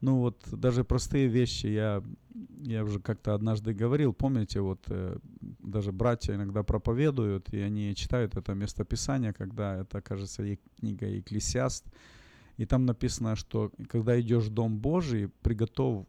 [0.00, 2.02] ну вот даже простые вещи, я,
[2.62, 8.34] я уже как-то однажды говорил, помните, вот э, даже братья иногда проповедуют, и они читают
[8.34, 11.84] это местописание, когда это, кажется, е- книга Екклесиаст,
[12.56, 16.06] и там написано, что когда идешь в Дом Божий, приготовь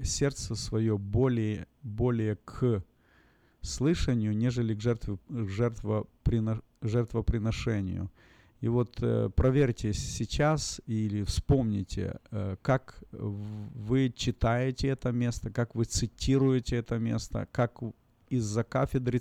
[0.00, 2.84] сердце свое более, более к
[3.64, 8.10] слышанию, нежели к, жертве, жертвоприно, жертвоприношению.
[8.60, 15.84] И вот э, проверьте сейчас или вспомните, э, как вы читаете это место, как вы
[15.84, 17.80] цитируете это место, как
[18.30, 19.20] из-за кафедры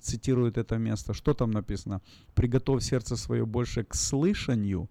[0.00, 1.14] цитирует это место.
[1.14, 2.02] Что там написано?
[2.34, 4.90] Приготовь сердце свое больше к слышанию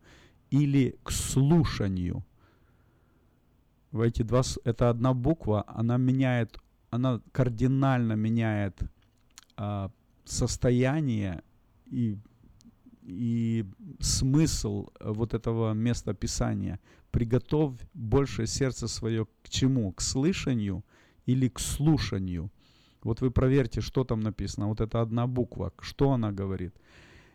[0.50, 2.24] или к слушанию.
[3.92, 6.58] В эти два, это одна буква, она меняет,
[6.94, 8.80] она кардинально меняет
[9.58, 9.90] а,
[10.26, 11.42] состояние
[11.92, 12.18] и
[13.06, 13.66] и
[14.00, 16.80] смысл э, вот этого места Писания.
[17.12, 19.92] Приготовь больше сердце свое к чему?
[19.92, 20.86] К слышанию
[21.26, 22.50] или к слушанию?
[23.04, 24.68] Вот вы проверьте, что там написано.
[24.68, 25.74] Вот это одна буква.
[25.82, 26.74] Что она говорит?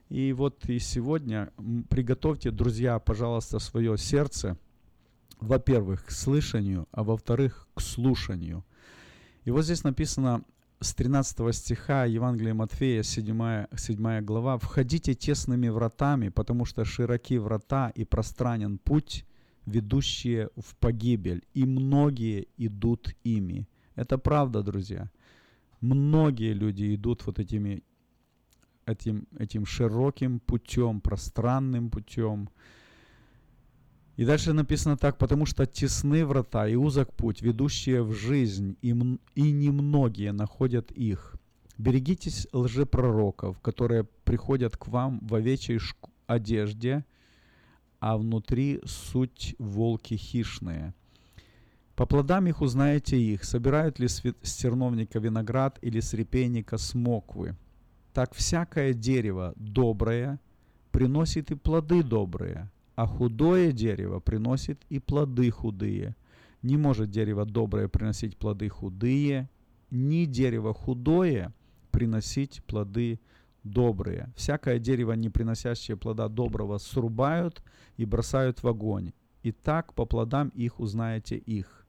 [0.08, 1.50] И вот и сегодня
[1.90, 4.56] приготовьте, друзья, пожалуйста, свое сердце,
[5.38, 8.64] во-первых, к слышанию, а во-вторых, к слушанию.
[9.48, 10.44] И вот здесь написано
[10.78, 17.90] с 13 стиха Евангелия Матфея, 7, 7 глава, «Входите тесными вратами, потому что широки врата
[17.94, 19.24] и пространен путь,
[19.64, 23.66] ведущие в погибель, и многие идут ими».
[23.94, 25.10] Это правда, друзья.
[25.80, 27.82] Многие люди идут вот этими,
[28.84, 32.50] этим, этим широким путем, пространным путем,
[34.18, 38.88] и дальше написано так, потому что тесны врата и узок путь, ведущие в жизнь, и,
[39.36, 41.36] и немногие находят их.
[41.78, 47.04] Берегитесь лжепророков, которые приходят к вам в овечьей шк- одежде,
[48.00, 50.94] а внутри суть волки хищные.
[51.94, 57.56] По плодам их узнаете их, собирают ли с стерновника виноград или с репейника смоквы.
[58.12, 60.40] Так всякое дерево доброе
[60.90, 66.16] приносит и плоды добрые, а худое дерево приносит и плоды худые.
[66.62, 69.48] Не может дерево доброе приносить плоды худые,
[69.92, 71.54] ни дерево худое
[71.92, 73.20] приносить плоды
[73.62, 74.32] добрые.
[74.34, 77.62] Всякое дерево, не приносящее плода доброго, срубают
[77.96, 79.12] и бросают в огонь.
[79.44, 81.86] И так по плодам их узнаете их.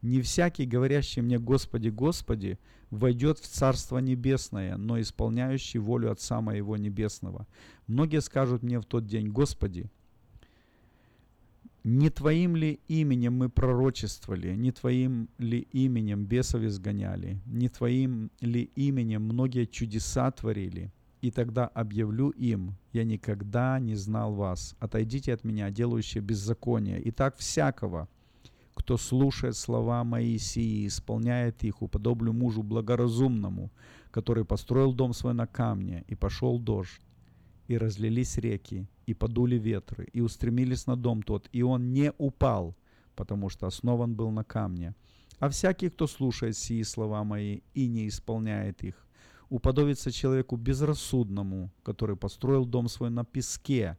[0.00, 6.76] Не всякий, говорящий мне «Господи, Господи», войдет в Царство Небесное, но исполняющий волю Отца Моего
[6.76, 7.48] Небесного.
[7.88, 9.90] Многие скажут мне в тот день «Господи,
[11.86, 18.72] не Твоим ли именем мы пророчествовали, не Твоим ли именем бесов изгоняли, не Твоим ли
[18.74, 20.92] именем многие чудеса творили?
[21.22, 24.74] И тогда объявлю им, я никогда не знал вас.
[24.80, 27.00] Отойдите от меня, делающие беззаконие.
[27.00, 28.08] И так всякого,
[28.74, 33.70] кто слушает слова мои сии исполняет их, уподоблю мужу благоразумному,
[34.10, 37.00] который построил дом свой на камне, и пошел дождь,
[37.68, 42.76] и разлились реки, и подули ветры, и устремились на дом тот, и он не упал,
[43.14, 44.94] потому что основан был на камне.
[45.38, 49.06] А всякий, кто слушает сии слова мои и не исполняет их,
[49.48, 53.98] уподобится человеку безрассудному, который построил дом свой на песке,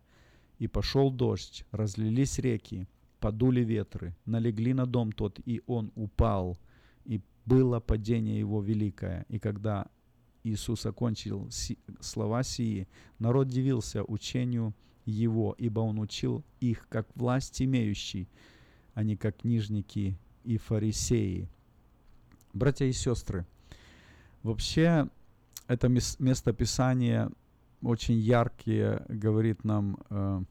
[0.60, 2.88] и пошел дождь, разлились реки,
[3.20, 6.58] подули ветры, налегли на дом тот, и он упал,
[7.06, 9.26] и было падение его великое.
[9.30, 9.88] И когда
[10.48, 12.88] Иисус окончил си- слова сии,
[13.20, 14.74] народ дивился учению
[15.06, 18.28] его, ибо он учил их как власть имеющий,
[18.94, 21.50] а не как книжники и фарисеи.
[22.54, 23.46] Братья и сестры,
[24.44, 25.10] вообще
[25.68, 27.30] это мес- место Писания
[27.82, 30.42] очень яркие говорит нам, э,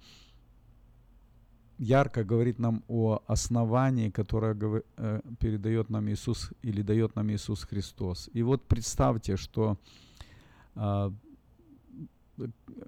[1.79, 4.57] ярко говорит нам о основании, которое
[4.97, 8.31] э, передает нам Иисус или дает нам Иисус Христос.
[8.33, 9.79] И вот представьте, что
[10.75, 11.11] э,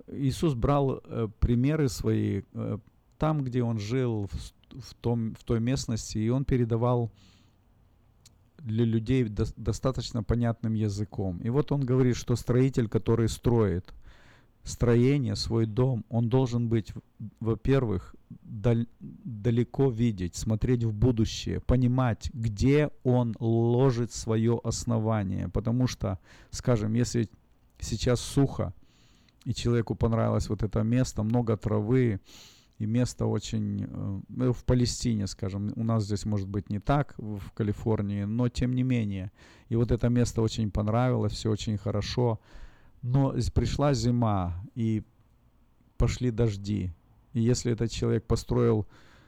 [0.08, 2.78] Иисус брал э, примеры свои э,
[3.18, 4.28] там, где он жил,
[4.70, 7.10] в, том, в той местности, и он передавал
[8.58, 11.38] для людей дос- достаточно понятным языком.
[11.38, 13.92] И вот он говорит, что строитель, который строит
[14.68, 16.92] строение, свой дом, он должен быть,
[17.40, 25.48] во-первых, далеко видеть, смотреть в будущее, понимать, где он ложит свое основание.
[25.48, 26.18] Потому что,
[26.50, 27.28] скажем, если
[27.80, 28.74] сейчас сухо,
[29.44, 32.20] и человеку понравилось вот это место, много травы,
[32.78, 33.86] и место очень
[34.38, 38.72] э, в Палестине, скажем, у нас здесь может быть не так в Калифорнии, но тем
[38.74, 39.32] не менее.
[39.68, 42.38] И вот это место очень понравилось, все очень хорошо.
[43.02, 45.02] Но пришла зима и
[45.96, 46.92] пошли дожди.
[47.32, 48.86] И если этот человек построил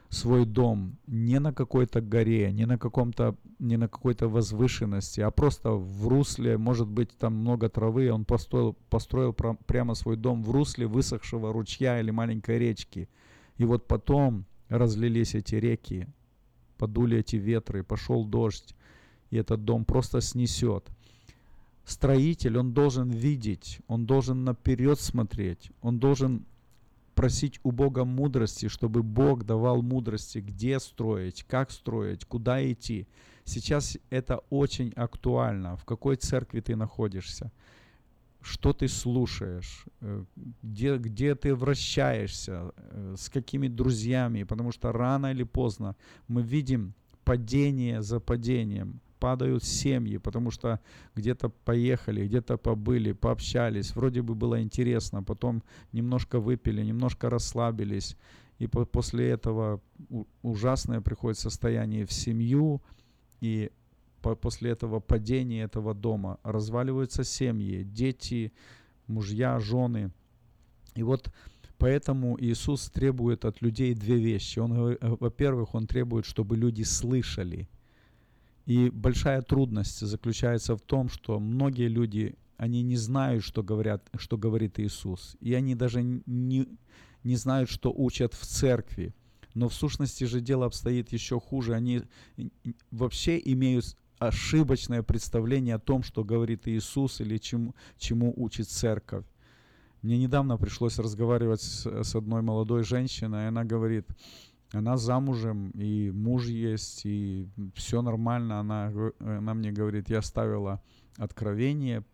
[0.08, 5.70] свой дом не на какой-то горе, не на каком-то, не на какой-то возвышенности, а просто
[5.70, 10.50] в русле, может быть, там много травы, он построил, построил пра- прямо свой дом в
[10.50, 13.08] русле высохшего ручья или маленькой речки.
[13.56, 16.08] И вот потом разлились эти реки,
[16.76, 18.74] подули эти ветры, пошел дождь,
[19.30, 20.88] и этот дом просто снесет.
[21.90, 26.46] Строитель, он должен видеть, он должен наперед смотреть, он должен
[27.16, 33.08] просить у Бога мудрости, чтобы Бог давал мудрости, где строить, как строить, куда идти.
[33.44, 35.76] Сейчас это очень актуально.
[35.76, 37.50] В какой церкви ты находишься?
[38.40, 39.84] Что ты слушаешь?
[40.00, 40.24] э,
[40.62, 42.72] Где, где ты вращаешься?
[42.76, 44.44] э, С какими друзьями?
[44.44, 45.96] Потому что рано или поздно
[46.28, 49.00] мы видим падение за падением.
[49.20, 50.80] Падают семьи, потому что
[51.14, 53.94] где-то поехали, где-то побыли, пообщались.
[53.94, 55.62] Вроде бы было интересно, потом
[55.92, 58.16] немножко выпили, немножко расслабились.
[58.58, 59.80] И по- после этого
[60.42, 62.80] ужасное приходит состояние в семью,
[63.42, 63.70] и
[64.22, 68.52] по- после этого падения этого дома разваливаются семьи, дети,
[69.06, 70.10] мужья, жены.
[70.94, 71.30] И вот
[71.78, 74.60] поэтому Иисус требует от людей две вещи.
[74.60, 77.68] Он, во-первых, Он требует, чтобы люди слышали.
[78.70, 84.38] И большая трудность заключается в том, что многие люди, они не знают, что, говорят, что
[84.38, 85.36] говорит Иисус.
[85.40, 86.68] И они даже не,
[87.24, 89.12] не знают, что учат в церкви.
[89.54, 91.74] Но в сущности же дело обстоит еще хуже.
[91.74, 92.02] Они
[92.92, 99.24] вообще имеют ошибочное представление о том, что говорит Иисус или чему, чему учит церковь.
[100.02, 104.06] Мне недавно пришлось разговаривать с, с одной молодой женщиной, и она говорит,
[104.72, 108.60] она замужем, и муж есть, и все нормально.
[108.60, 110.80] Она, она мне говорит, я ставила
[111.16, 112.04] откровение,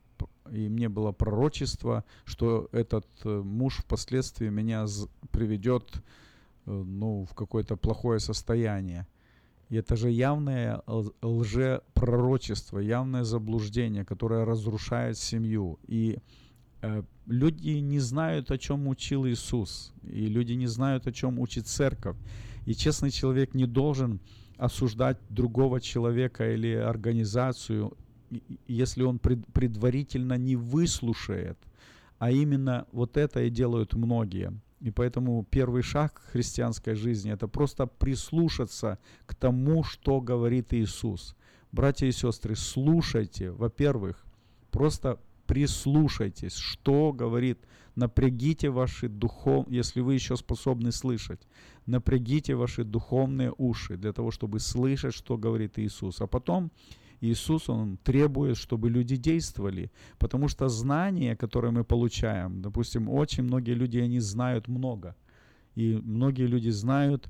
[0.51, 4.87] и мне было пророчество, что этот э, муж впоследствии меня
[5.31, 6.03] приведет
[6.65, 9.07] э, ну, в какое-то плохое состояние.
[9.69, 10.83] И это же явное
[11.23, 15.79] лжепророчество, явное заблуждение, которое разрушает семью.
[15.89, 16.19] И
[17.27, 22.17] люди не знают, о чем учил Иисус, и люди не знают, о чем учит церковь.
[22.65, 24.21] И честный человек не должен
[24.57, 27.97] осуждать другого человека или организацию
[28.67, 31.59] если он пред- предварительно не выслушает.
[32.19, 34.53] А именно вот это и делают многие.
[34.81, 41.35] И поэтому первый шаг к христианской жизни– это просто прислушаться к тому, что говорит Иисус.
[41.73, 44.25] Братья и сестры, слушайте, во-первых,
[44.71, 47.59] просто прислушайтесь, что говорит,
[47.95, 51.41] напрягите ваши духов, если вы еще способны слышать,
[51.87, 56.21] напрягите ваши духовные уши для того, чтобы слышать, что говорит Иисус.
[56.21, 56.71] А потом
[57.21, 63.75] Иисус, Он требует, чтобы люди действовали, потому что знания, которые мы получаем, допустим, очень многие
[63.75, 65.17] люди, они знают много,
[65.75, 67.29] и многие люди знают,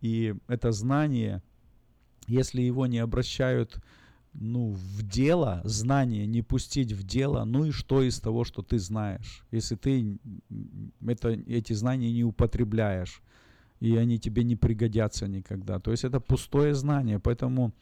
[0.00, 1.42] и это знание,
[2.26, 3.78] если его не обращают
[4.34, 8.78] ну, в дело, знание не пустить в дело, ну и что из того, что ты
[8.78, 10.18] знаешь, если ты
[11.06, 13.22] это, эти знания не употребляешь,
[13.80, 15.80] и они тебе не пригодятся никогда.
[15.80, 17.72] То есть это пустое знание, поэтому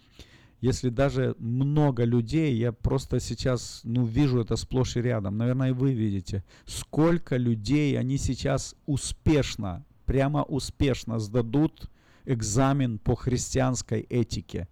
[0.61, 5.73] если даже много людей, я просто сейчас, ну, вижу это сплошь и рядом, наверное, и
[5.73, 11.91] вы видите, сколько людей, они сейчас успешно, прямо успешно сдадут
[12.27, 14.69] экзамен по христианской этике.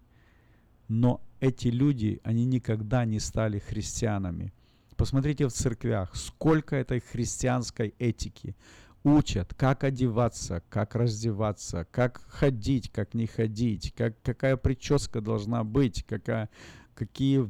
[0.87, 4.53] Но эти люди, они никогда не стали христианами.
[4.95, 8.55] Посмотрите в церквях, сколько этой христианской этики
[9.03, 16.03] учат, как одеваться, как раздеваться, как ходить, как не ходить, как, какая прическа должна быть,
[16.03, 16.49] какая,
[16.95, 17.49] какие...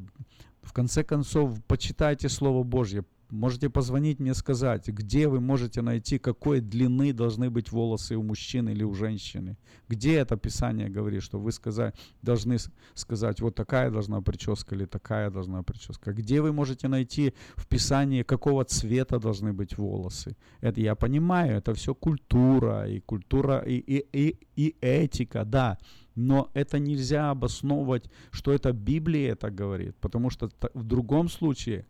[0.62, 6.62] В конце концов, почитайте Слово Божье, Можете позвонить мне, сказать, где вы можете найти, какой
[6.62, 9.56] длины должны быть волосы у мужчины или у женщины.
[9.88, 12.58] Где это Писание говорит, что вы сказать, должны
[12.96, 16.12] сказать, вот такая должна прическа или такая должна прическа.
[16.12, 20.36] Где вы можете найти в Писании, какого цвета должны быть волосы.
[20.62, 25.78] Это я понимаю, это все культура, и культура, и, и, и, и этика, да.
[26.16, 31.86] Но это нельзя обосновывать, что это Библия это говорит, потому что в другом случае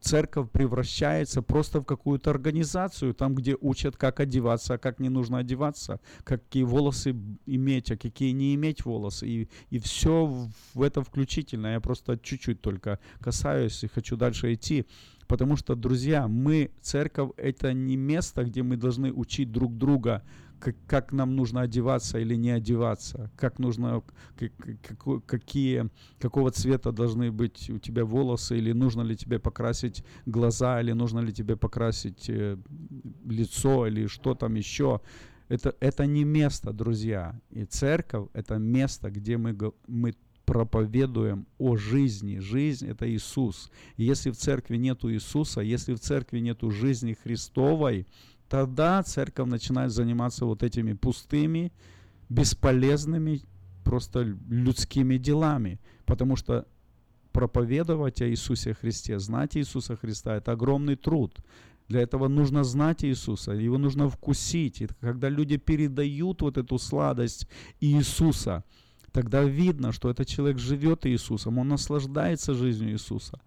[0.00, 5.38] церковь превращается просто в какую-то организацию, там, где учат, как одеваться, а как не нужно
[5.38, 7.14] одеваться, какие волосы
[7.46, 9.28] иметь, а какие не иметь волосы.
[9.28, 11.72] И, и все в это включительно.
[11.72, 14.86] Я просто чуть-чуть только касаюсь и хочу дальше идти.
[15.26, 20.22] Потому что, друзья, мы, церковь, это не место, где мы должны учить друг друга,
[20.64, 24.02] как, как нам нужно одеваться или не одеваться, как нужно,
[24.36, 29.38] к- к- какой- какие, какого цвета должны быть у тебя волосы, или нужно ли тебе
[29.38, 32.56] покрасить глаза, или нужно ли тебе покрасить э,
[33.26, 35.00] лицо, или что там еще.
[35.48, 37.38] Это, это не место, друзья.
[37.50, 39.54] И церковь– это место, где мы,
[39.86, 40.14] мы
[40.46, 42.38] проповедуем о жизни.
[42.38, 43.70] Жизнь– это Иисус.
[43.98, 48.06] И если в церкви нету Иисуса, если в церкви нету жизни Христовой,
[48.48, 51.72] тогда церковь начинает заниматься вот этими пустыми,
[52.28, 53.42] бесполезными,
[53.84, 55.78] просто людскими делами.
[56.06, 56.66] Потому что
[57.32, 61.36] проповедовать о Иисусе Христе, знать Иисуса Христа– это огромный труд.
[61.88, 64.80] Для этого нужно знать Иисуса, его нужно вкусить.
[64.80, 67.46] И когда люди передают вот эту сладость
[67.80, 68.64] Иисуса,
[69.12, 73.40] тогда видно, что этот человек живет Иисусом, он наслаждается жизнью Иисуса.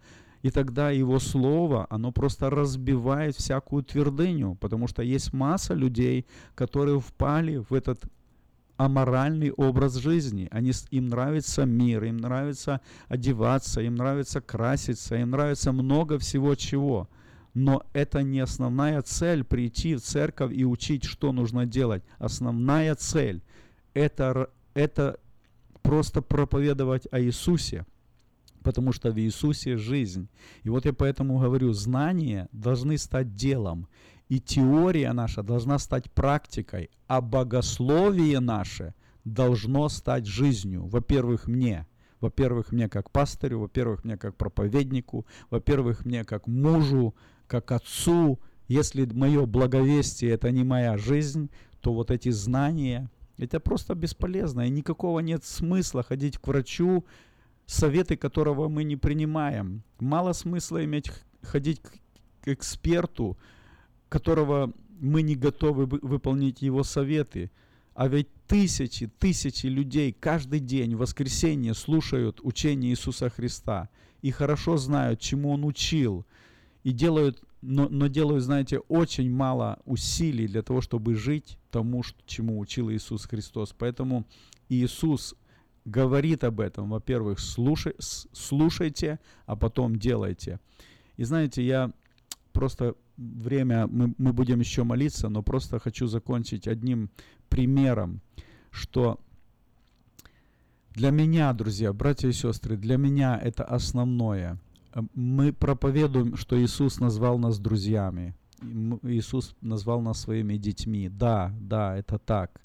[0.47, 6.25] И тогда его слово, оно просто разбивает всякую твердыню, потому что есть масса людей,
[6.55, 8.05] которые впали в этот
[8.77, 10.47] аморальный образ жизни.
[10.49, 12.79] Они, им нравится мир, им нравится
[13.09, 17.09] одеваться, им нравится краситься, им нравится много всего чего.
[17.53, 22.03] Но это не основная цель прийти в церковь и учить, что нужно делать.
[22.19, 23.41] Основная цель
[23.93, 25.19] это, это
[25.81, 27.85] просто проповедовать о Иисусе,
[28.63, 30.27] потому что в Иисусе жизнь.
[30.63, 33.87] И вот я поэтому говорю, знания должны стать делом,
[34.29, 38.93] и теория наша должна стать практикой, а богословие наше
[39.23, 40.85] должно стать жизнью.
[40.85, 41.87] Во-первых, мне.
[42.19, 47.13] Во-первых, мне как пастырю, во-первых, мне как проповеднику, во-первых, мне как мужу,
[47.45, 48.39] как отцу.
[48.67, 51.49] Если мое благовестие– это не моя жизнь,
[51.79, 54.61] то вот эти знания– это просто бесполезно.
[54.61, 57.05] И никакого нет смысла ходить к врачу,
[57.67, 59.83] советы которого мы не принимаем.
[59.99, 61.11] Мало смысла иметь
[61.43, 61.81] ходить
[62.41, 63.37] к эксперту,
[64.09, 67.51] которого мы не готовы вы- выполнить его советы.
[67.93, 73.89] А ведь тысячи, тысячи людей каждый день в воскресенье слушают учение Иисуса Христа
[74.21, 76.25] и хорошо знают, чему Он учил,
[76.83, 82.59] и делают, но, но делают, знаете, очень мало усилий для того, чтобы жить тому, чему
[82.59, 83.75] учил Иисус Христос.
[83.77, 84.25] Поэтому
[84.69, 85.35] Иисус
[85.87, 86.89] говорит об этом.
[86.89, 87.95] Во-первых, слушай,
[88.33, 90.59] слушайте, а потом делайте.
[91.15, 91.91] И знаете, я
[92.51, 97.09] просто время, мы, мы будем еще молиться, но просто хочу закончить одним
[97.49, 98.21] примером,
[98.71, 99.19] что
[100.95, 104.57] Для меня, друзья, братья и сестры, для меня это основное.
[104.93, 108.33] Э, Мы проповедуем, что Иисус назвал нас друзьями.
[109.03, 111.07] Иисус назвал нас своими детьми.
[111.09, 112.59] Да, да, это так.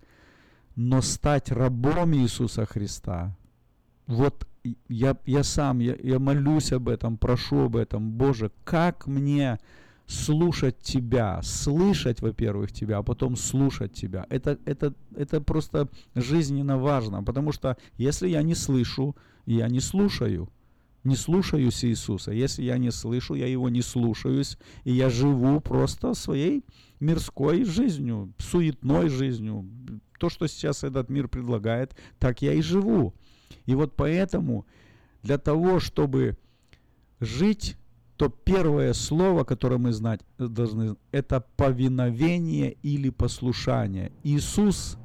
[0.77, 3.37] Но стать рабом Иисуса Христа,
[4.07, 4.47] вот
[4.89, 8.11] я, я сам, я, я молюсь об этом, прошу об этом.
[8.13, 9.59] Боже, как мне
[10.07, 14.27] слушать Тебя, слышать, во-первых, Тебя, а потом слушать Тебя.
[14.31, 19.17] Это, это, это просто жизненно важно, потому что если я не слышу,
[19.47, 20.49] я не слушаю,
[21.05, 22.31] не слушаюсь Иисуса.
[22.31, 26.65] Если я не слышу, я Его не слушаюсь, и я живу просто своей
[27.01, 29.69] мирской жизнью, суетной жизнью.
[30.23, 33.13] То, что сейчас этот мир предлагает, так я и живу.
[33.67, 34.67] И вот поэтому
[35.25, 36.39] для того, чтобы
[37.19, 37.77] жить,
[38.17, 44.13] то первое слово, которое мы знать должны, это повиновение или послушание.
[44.23, 44.97] Иисус,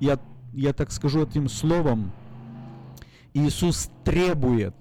[0.00, 0.18] я,
[0.54, 2.10] я так скажу этим словом,
[3.34, 4.74] Иисус требует,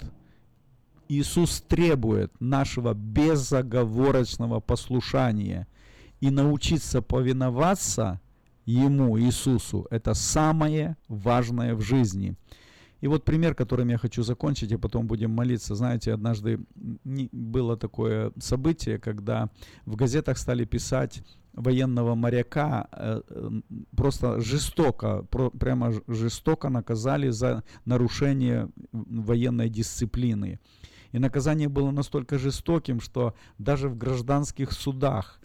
[1.10, 5.68] Иисус требует нашего безоговорочного послушания.
[6.22, 8.22] И научиться повиноваться
[8.66, 12.36] Ему, Иисусу, это самое важное в жизни.
[13.02, 15.76] И вот пример, которым я хочу закончить, и потом будем молиться.
[15.76, 16.60] Знаете, однажды
[17.06, 19.50] было такое событие, когда
[19.86, 21.22] в газетах стали писать
[21.54, 23.50] военного моряка э, э,
[23.96, 25.26] просто жестоко,
[25.60, 30.60] прямо жестоко наказали за нарушение военной дисциплины.
[31.12, 35.40] И наказание было настолько жестоким, что даже в гражданских судах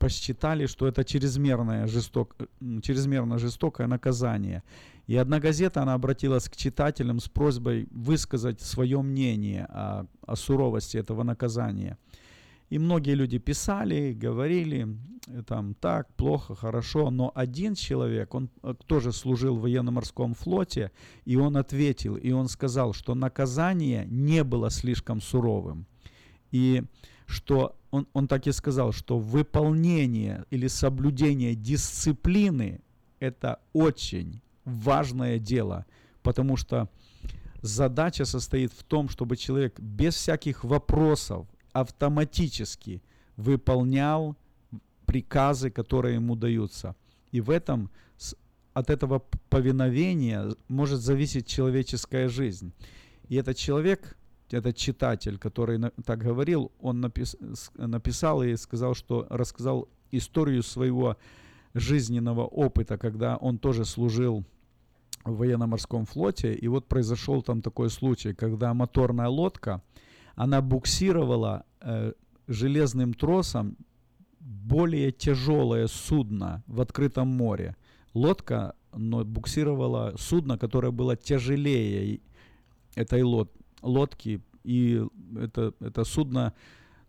[0.00, 2.34] посчитали, что это чрезмерное жесток,
[2.82, 4.62] чрезмерно жестокое наказание.
[5.06, 10.96] И одна газета, она обратилась к читателям с просьбой высказать свое мнение о, о суровости
[10.96, 11.98] этого наказания.
[12.70, 14.96] И многие люди писали, говорили,
[15.26, 20.92] э, там, так, плохо, хорошо, но один человек, он э, тоже служил в военно-морском флоте,
[21.26, 25.84] и он ответил, и он сказал, что наказание не было слишком суровым.
[26.52, 26.84] И
[27.26, 32.80] что он, он так и сказал, что выполнение или соблюдение дисциплины–
[33.20, 35.86] это очень важное дело,
[36.22, 36.88] потому что
[37.62, 43.02] задача состоит в том, чтобы человек без всяких вопросов автоматически
[43.36, 44.36] выполнял
[45.06, 46.94] приказы, которые ему даются.
[47.32, 47.90] И в этом,
[48.72, 52.72] от этого повиновения может зависеть человеческая жизнь.
[53.28, 54.16] И этот человек,
[54.54, 57.36] этот читатель, который так говорил, он напис-
[57.76, 61.16] написал и сказал, что рассказал историю своего
[61.74, 64.44] жизненного опыта, когда он тоже служил
[65.24, 69.82] в военно-морском флоте, и вот произошел там такой случай, когда моторная лодка,
[70.34, 72.12] она буксировала э,
[72.48, 73.76] железным тросом
[74.40, 77.76] более тяжелое судно в открытом море.
[78.14, 82.20] Лодка но буксировала судно, которое было тяжелее
[82.94, 85.02] этой лод- лодки, и
[85.36, 86.54] это, это судно,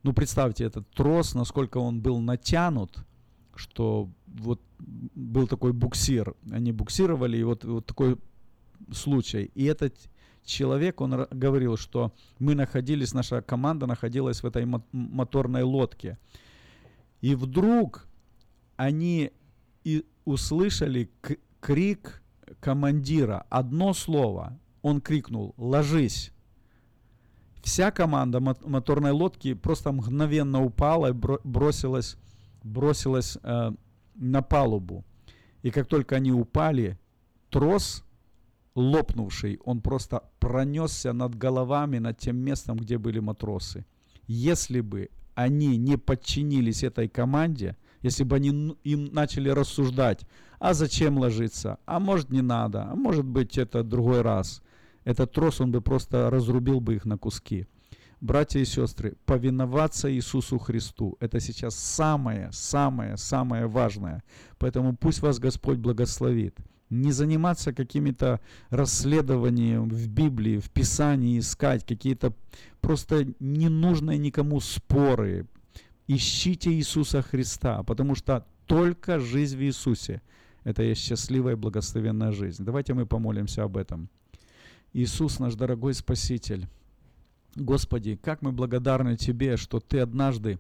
[0.04, 3.06] ну представьте, этот трос, насколько он был натянут,
[3.56, 8.18] что вот был такой буксир, они буксировали, и вот, вот такой
[8.92, 9.52] случай.
[9.54, 9.96] И этот
[10.44, 16.18] человек, он говорил, что мы находились, наша команда находилась в этой мо- моторной лодке.
[17.22, 18.08] И вдруг
[18.78, 19.32] они
[19.84, 21.12] и услышали
[21.60, 22.24] крик
[22.60, 23.46] командира.
[23.50, 24.60] Одно слово.
[24.82, 26.32] Он крикнул «Ложись!».
[27.64, 32.18] Вся команда мо- моторной лодки просто мгновенно упала и бро- бросилась,
[32.64, 33.72] бросилась э,
[34.16, 35.04] на палубу.
[35.64, 36.98] И как только они упали,
[37.50, 38.04] трос,
[38.76, 43.86] лопнувший, он просто пронесся над головами, над тем местом, где были матросы.
[44.28, 50.26] Если бы они не подчинились этой команде, если бы они им начали рассуждать,
[50.60, 54.62] а зачем ложиться, а может не надо, а может быть это другой раз,
[55.04, 57.68] этот трос, он бы просто разрубил бы их на куски.
[58.22, 64.24] Братья и сестры, повиноваться Иисусу Христу– это сейчас самое, самое, самое важное.
[64.60, 66.56] Поэтому пусть вас Господь благословит.
[66.92, 68.40] Не заниматься какими-то
[68.70, 72.34] расследованием в Библии, в Писании, искать какие-то
[72.80, 75.48] просто ненужные никому споры.
[76.06, 80.22] Ищите Иисуса Христа, потому что только жизнь в Иисусе–
[80.64, 82.64] это есть счастливая и благословенная жизнь.
[82.64, 84.10] Давайте мы помолимся об этом.
[84.94, 86.68] Иисус, наш дорогой Спаситель,
[87.56, 90.60] Господи, как мы благодарны Тебе, что Ты однажды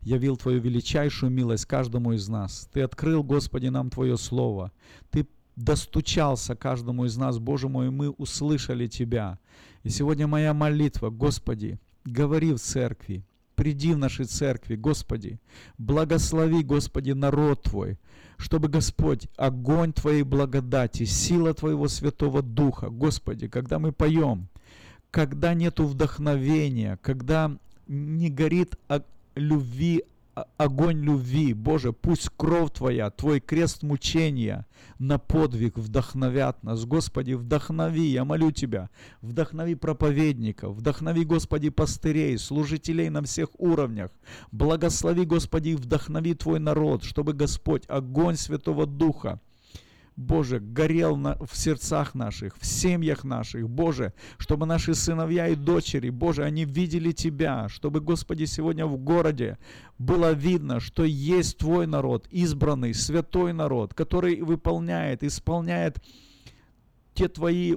[0.00, 2.68] явил Твою величайшую милость каждому из нас.
[2.72, 4.72] Ты открыл, Господи, нам Твое Слово.
[5.10, 5.26] Ты
[5.56, 9.38] достучался каждому из нас, Боже мой, мы услышали Тебя.
[9.82, 13.24] И сегодня моя молитва, Господи, говори в церкви,
[13.54, 15.40] приди в наши церкви, Господи.
[15.78, 17.98] Благослови, Господи, народ Твой,
[18.42, 24.48] чтобы, Господь, огонь Твоей благодати, сила Твоего Святого Духа, Господи, когда мы поем,
[25.12, 28.74] когда нету вдохновения, когда не горит
[29.36, 30.04] любви
[30.34, 31.54] огонь любви.
[31.54, 34.66] Боже, пусть кровь Твоя, Твой крест мучения
[34.98, 36.84] на подвиг вдохновят нас.
[36.84, 44.10] Господи, вдохнови, я молю Тебя, вдохнови проповедников, вдохнови, Господи, пастырей, служителей на всех уровнях.
[44.50, 49.40] Благослови, Господи, вдохнови Твой народ, чтобы, Господь, огонь Святого Духа,
[50.16, 56.10] Боже, горел на, в сердцах наших, в семьях наших, Боже, чтобы наши сыновья и дочери,
[56.10, 59.58] Боже, они видели Тебя, чтобы, Господи, сегодня в городе
[59.98, 66.02] было видно, что есть Твой народ, избранный, святой народ, который выполняет, исполняет
[67.14, 67.74] те Твои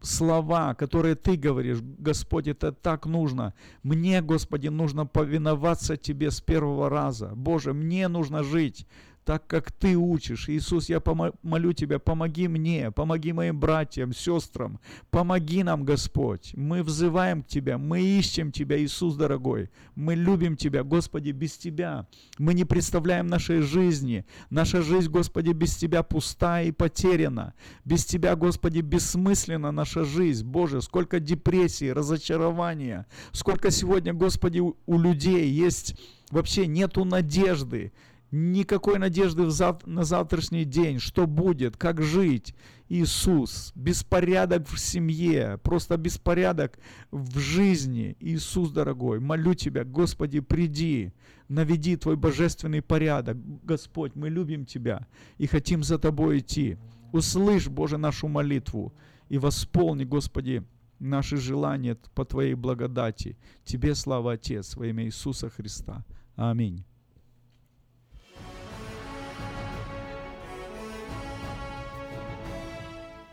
[0.00, 3.54] слова, которые Ты говоришь, Господь, это так нужно.
[3.82, 7.32] Мне, Господи, нужно повиноваться Тебе с первого раза.
[7.34, 8.86] Боже, мне нужно жить
[9.28, 10.48] так как Ты учишь.
[10.48, 11.02] Иисус, я
[11.42, 16.52] молю Тебя, помоги мне, помоги моим братьям, сестрам, помоги нам, Господь.
[16.54, 19.68] Мы взываем к Тебя, мы ищем Тебя, Иисус дорогой.
[19.94, 22.06] Мы любим Тебя, Господи, без Тебя.
[22.38, 24.24] Мы не представляем нашей жизни.
[24.48, 27.52] Наша жизнь, Господи, без Тебя пуста и потеряна.
[27.84, 30.46] Без Тебя, Господи, бессмысленна наша жизнь.
[30.46, 33.04] Боже, сколько депрессии, разочарования.
[33.32, 35.96] Сколько сегодня, Господи, у людей есть
[36.30, 37.92] вообще нету надежды
[38.30, 39.86] никакой надежды в зав...
[39.86, 42.54] на завтрашний день, что будет, как жить.
[42.88, 46.78] Иисус, беспорядок в семье, просто беспорядок
[47.10, 48.16] в жизни.
[48.20, 51.12] Иисус, дорогой, молю Тебя, Господи, приди,
[51.48, 53.36] наведи Твой божественный порядок.
[53.64, 55.06] Господь, мы любим Тебя
[55.36, 56.78] и хотим за Тобой идти.
[57.12, 58.94] Услышь, Боже, нашу молитву
[59.28, 60.64] и восполни, Господи,
[60.98, 63.36] наши желания по Твоей благодати.
[63.64, 66.04] Тебе слава, Отец, во имя Иисуса Христа.
[66.36, 66.84] Аминь.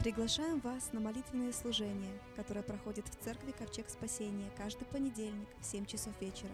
[0.05, 5.87] Приглашаем вас на молитвенное служение, которое проходит в церкви Ковчег Спасения каждый понедельник в 7
[5.87, 6.51] часов вечера.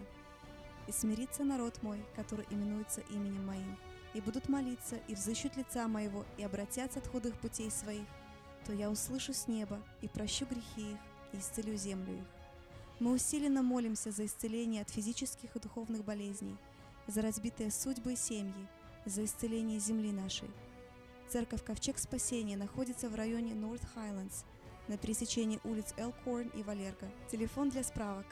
[0.88, 3.76] «И смирится народ мой, который именуется именем моим,
[4.14, 8.06] и будут молиться, и взыщут лица моего, и обратятся от худых путей своих,
[8.64, 10.98] то я услышу с неба, и прощу грехи их,
[11.34, 12.26] и исцелю землю их».
[13.00, 16.56] Мы усиленно молимся за исцеление от физических и духовных болезней,
[17.06, 18.66] за разбитые судьбы и семьи,
[19.04, 20.48] за исцеление земли нашей–
[21.32, 24.44] Церковь Ковчег Спасения находится в районе North Highlands
[24.86, 27.10] на пересечении улиц Элкорн и Валерго.
[27.30, 28.26] Телефон для справок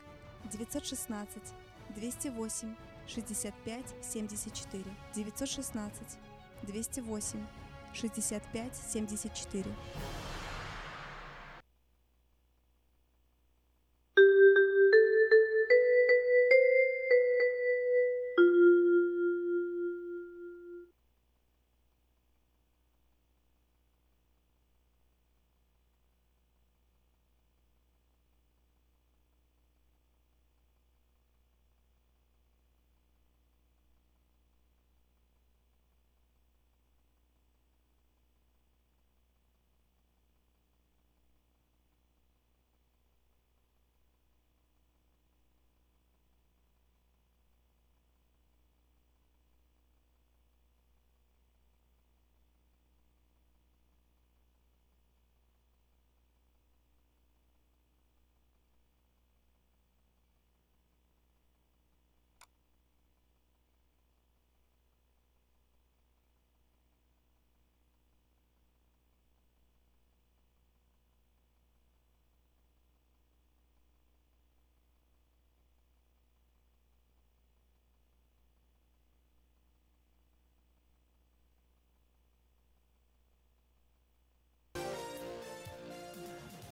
[0.52, 1.38] 916
[1.96, 2.74] 208
[3.06, 4.84] 65 74
[5.14, 6.18] 916
[6.64, 7.46] 208
[7.94, 9.64] 65 74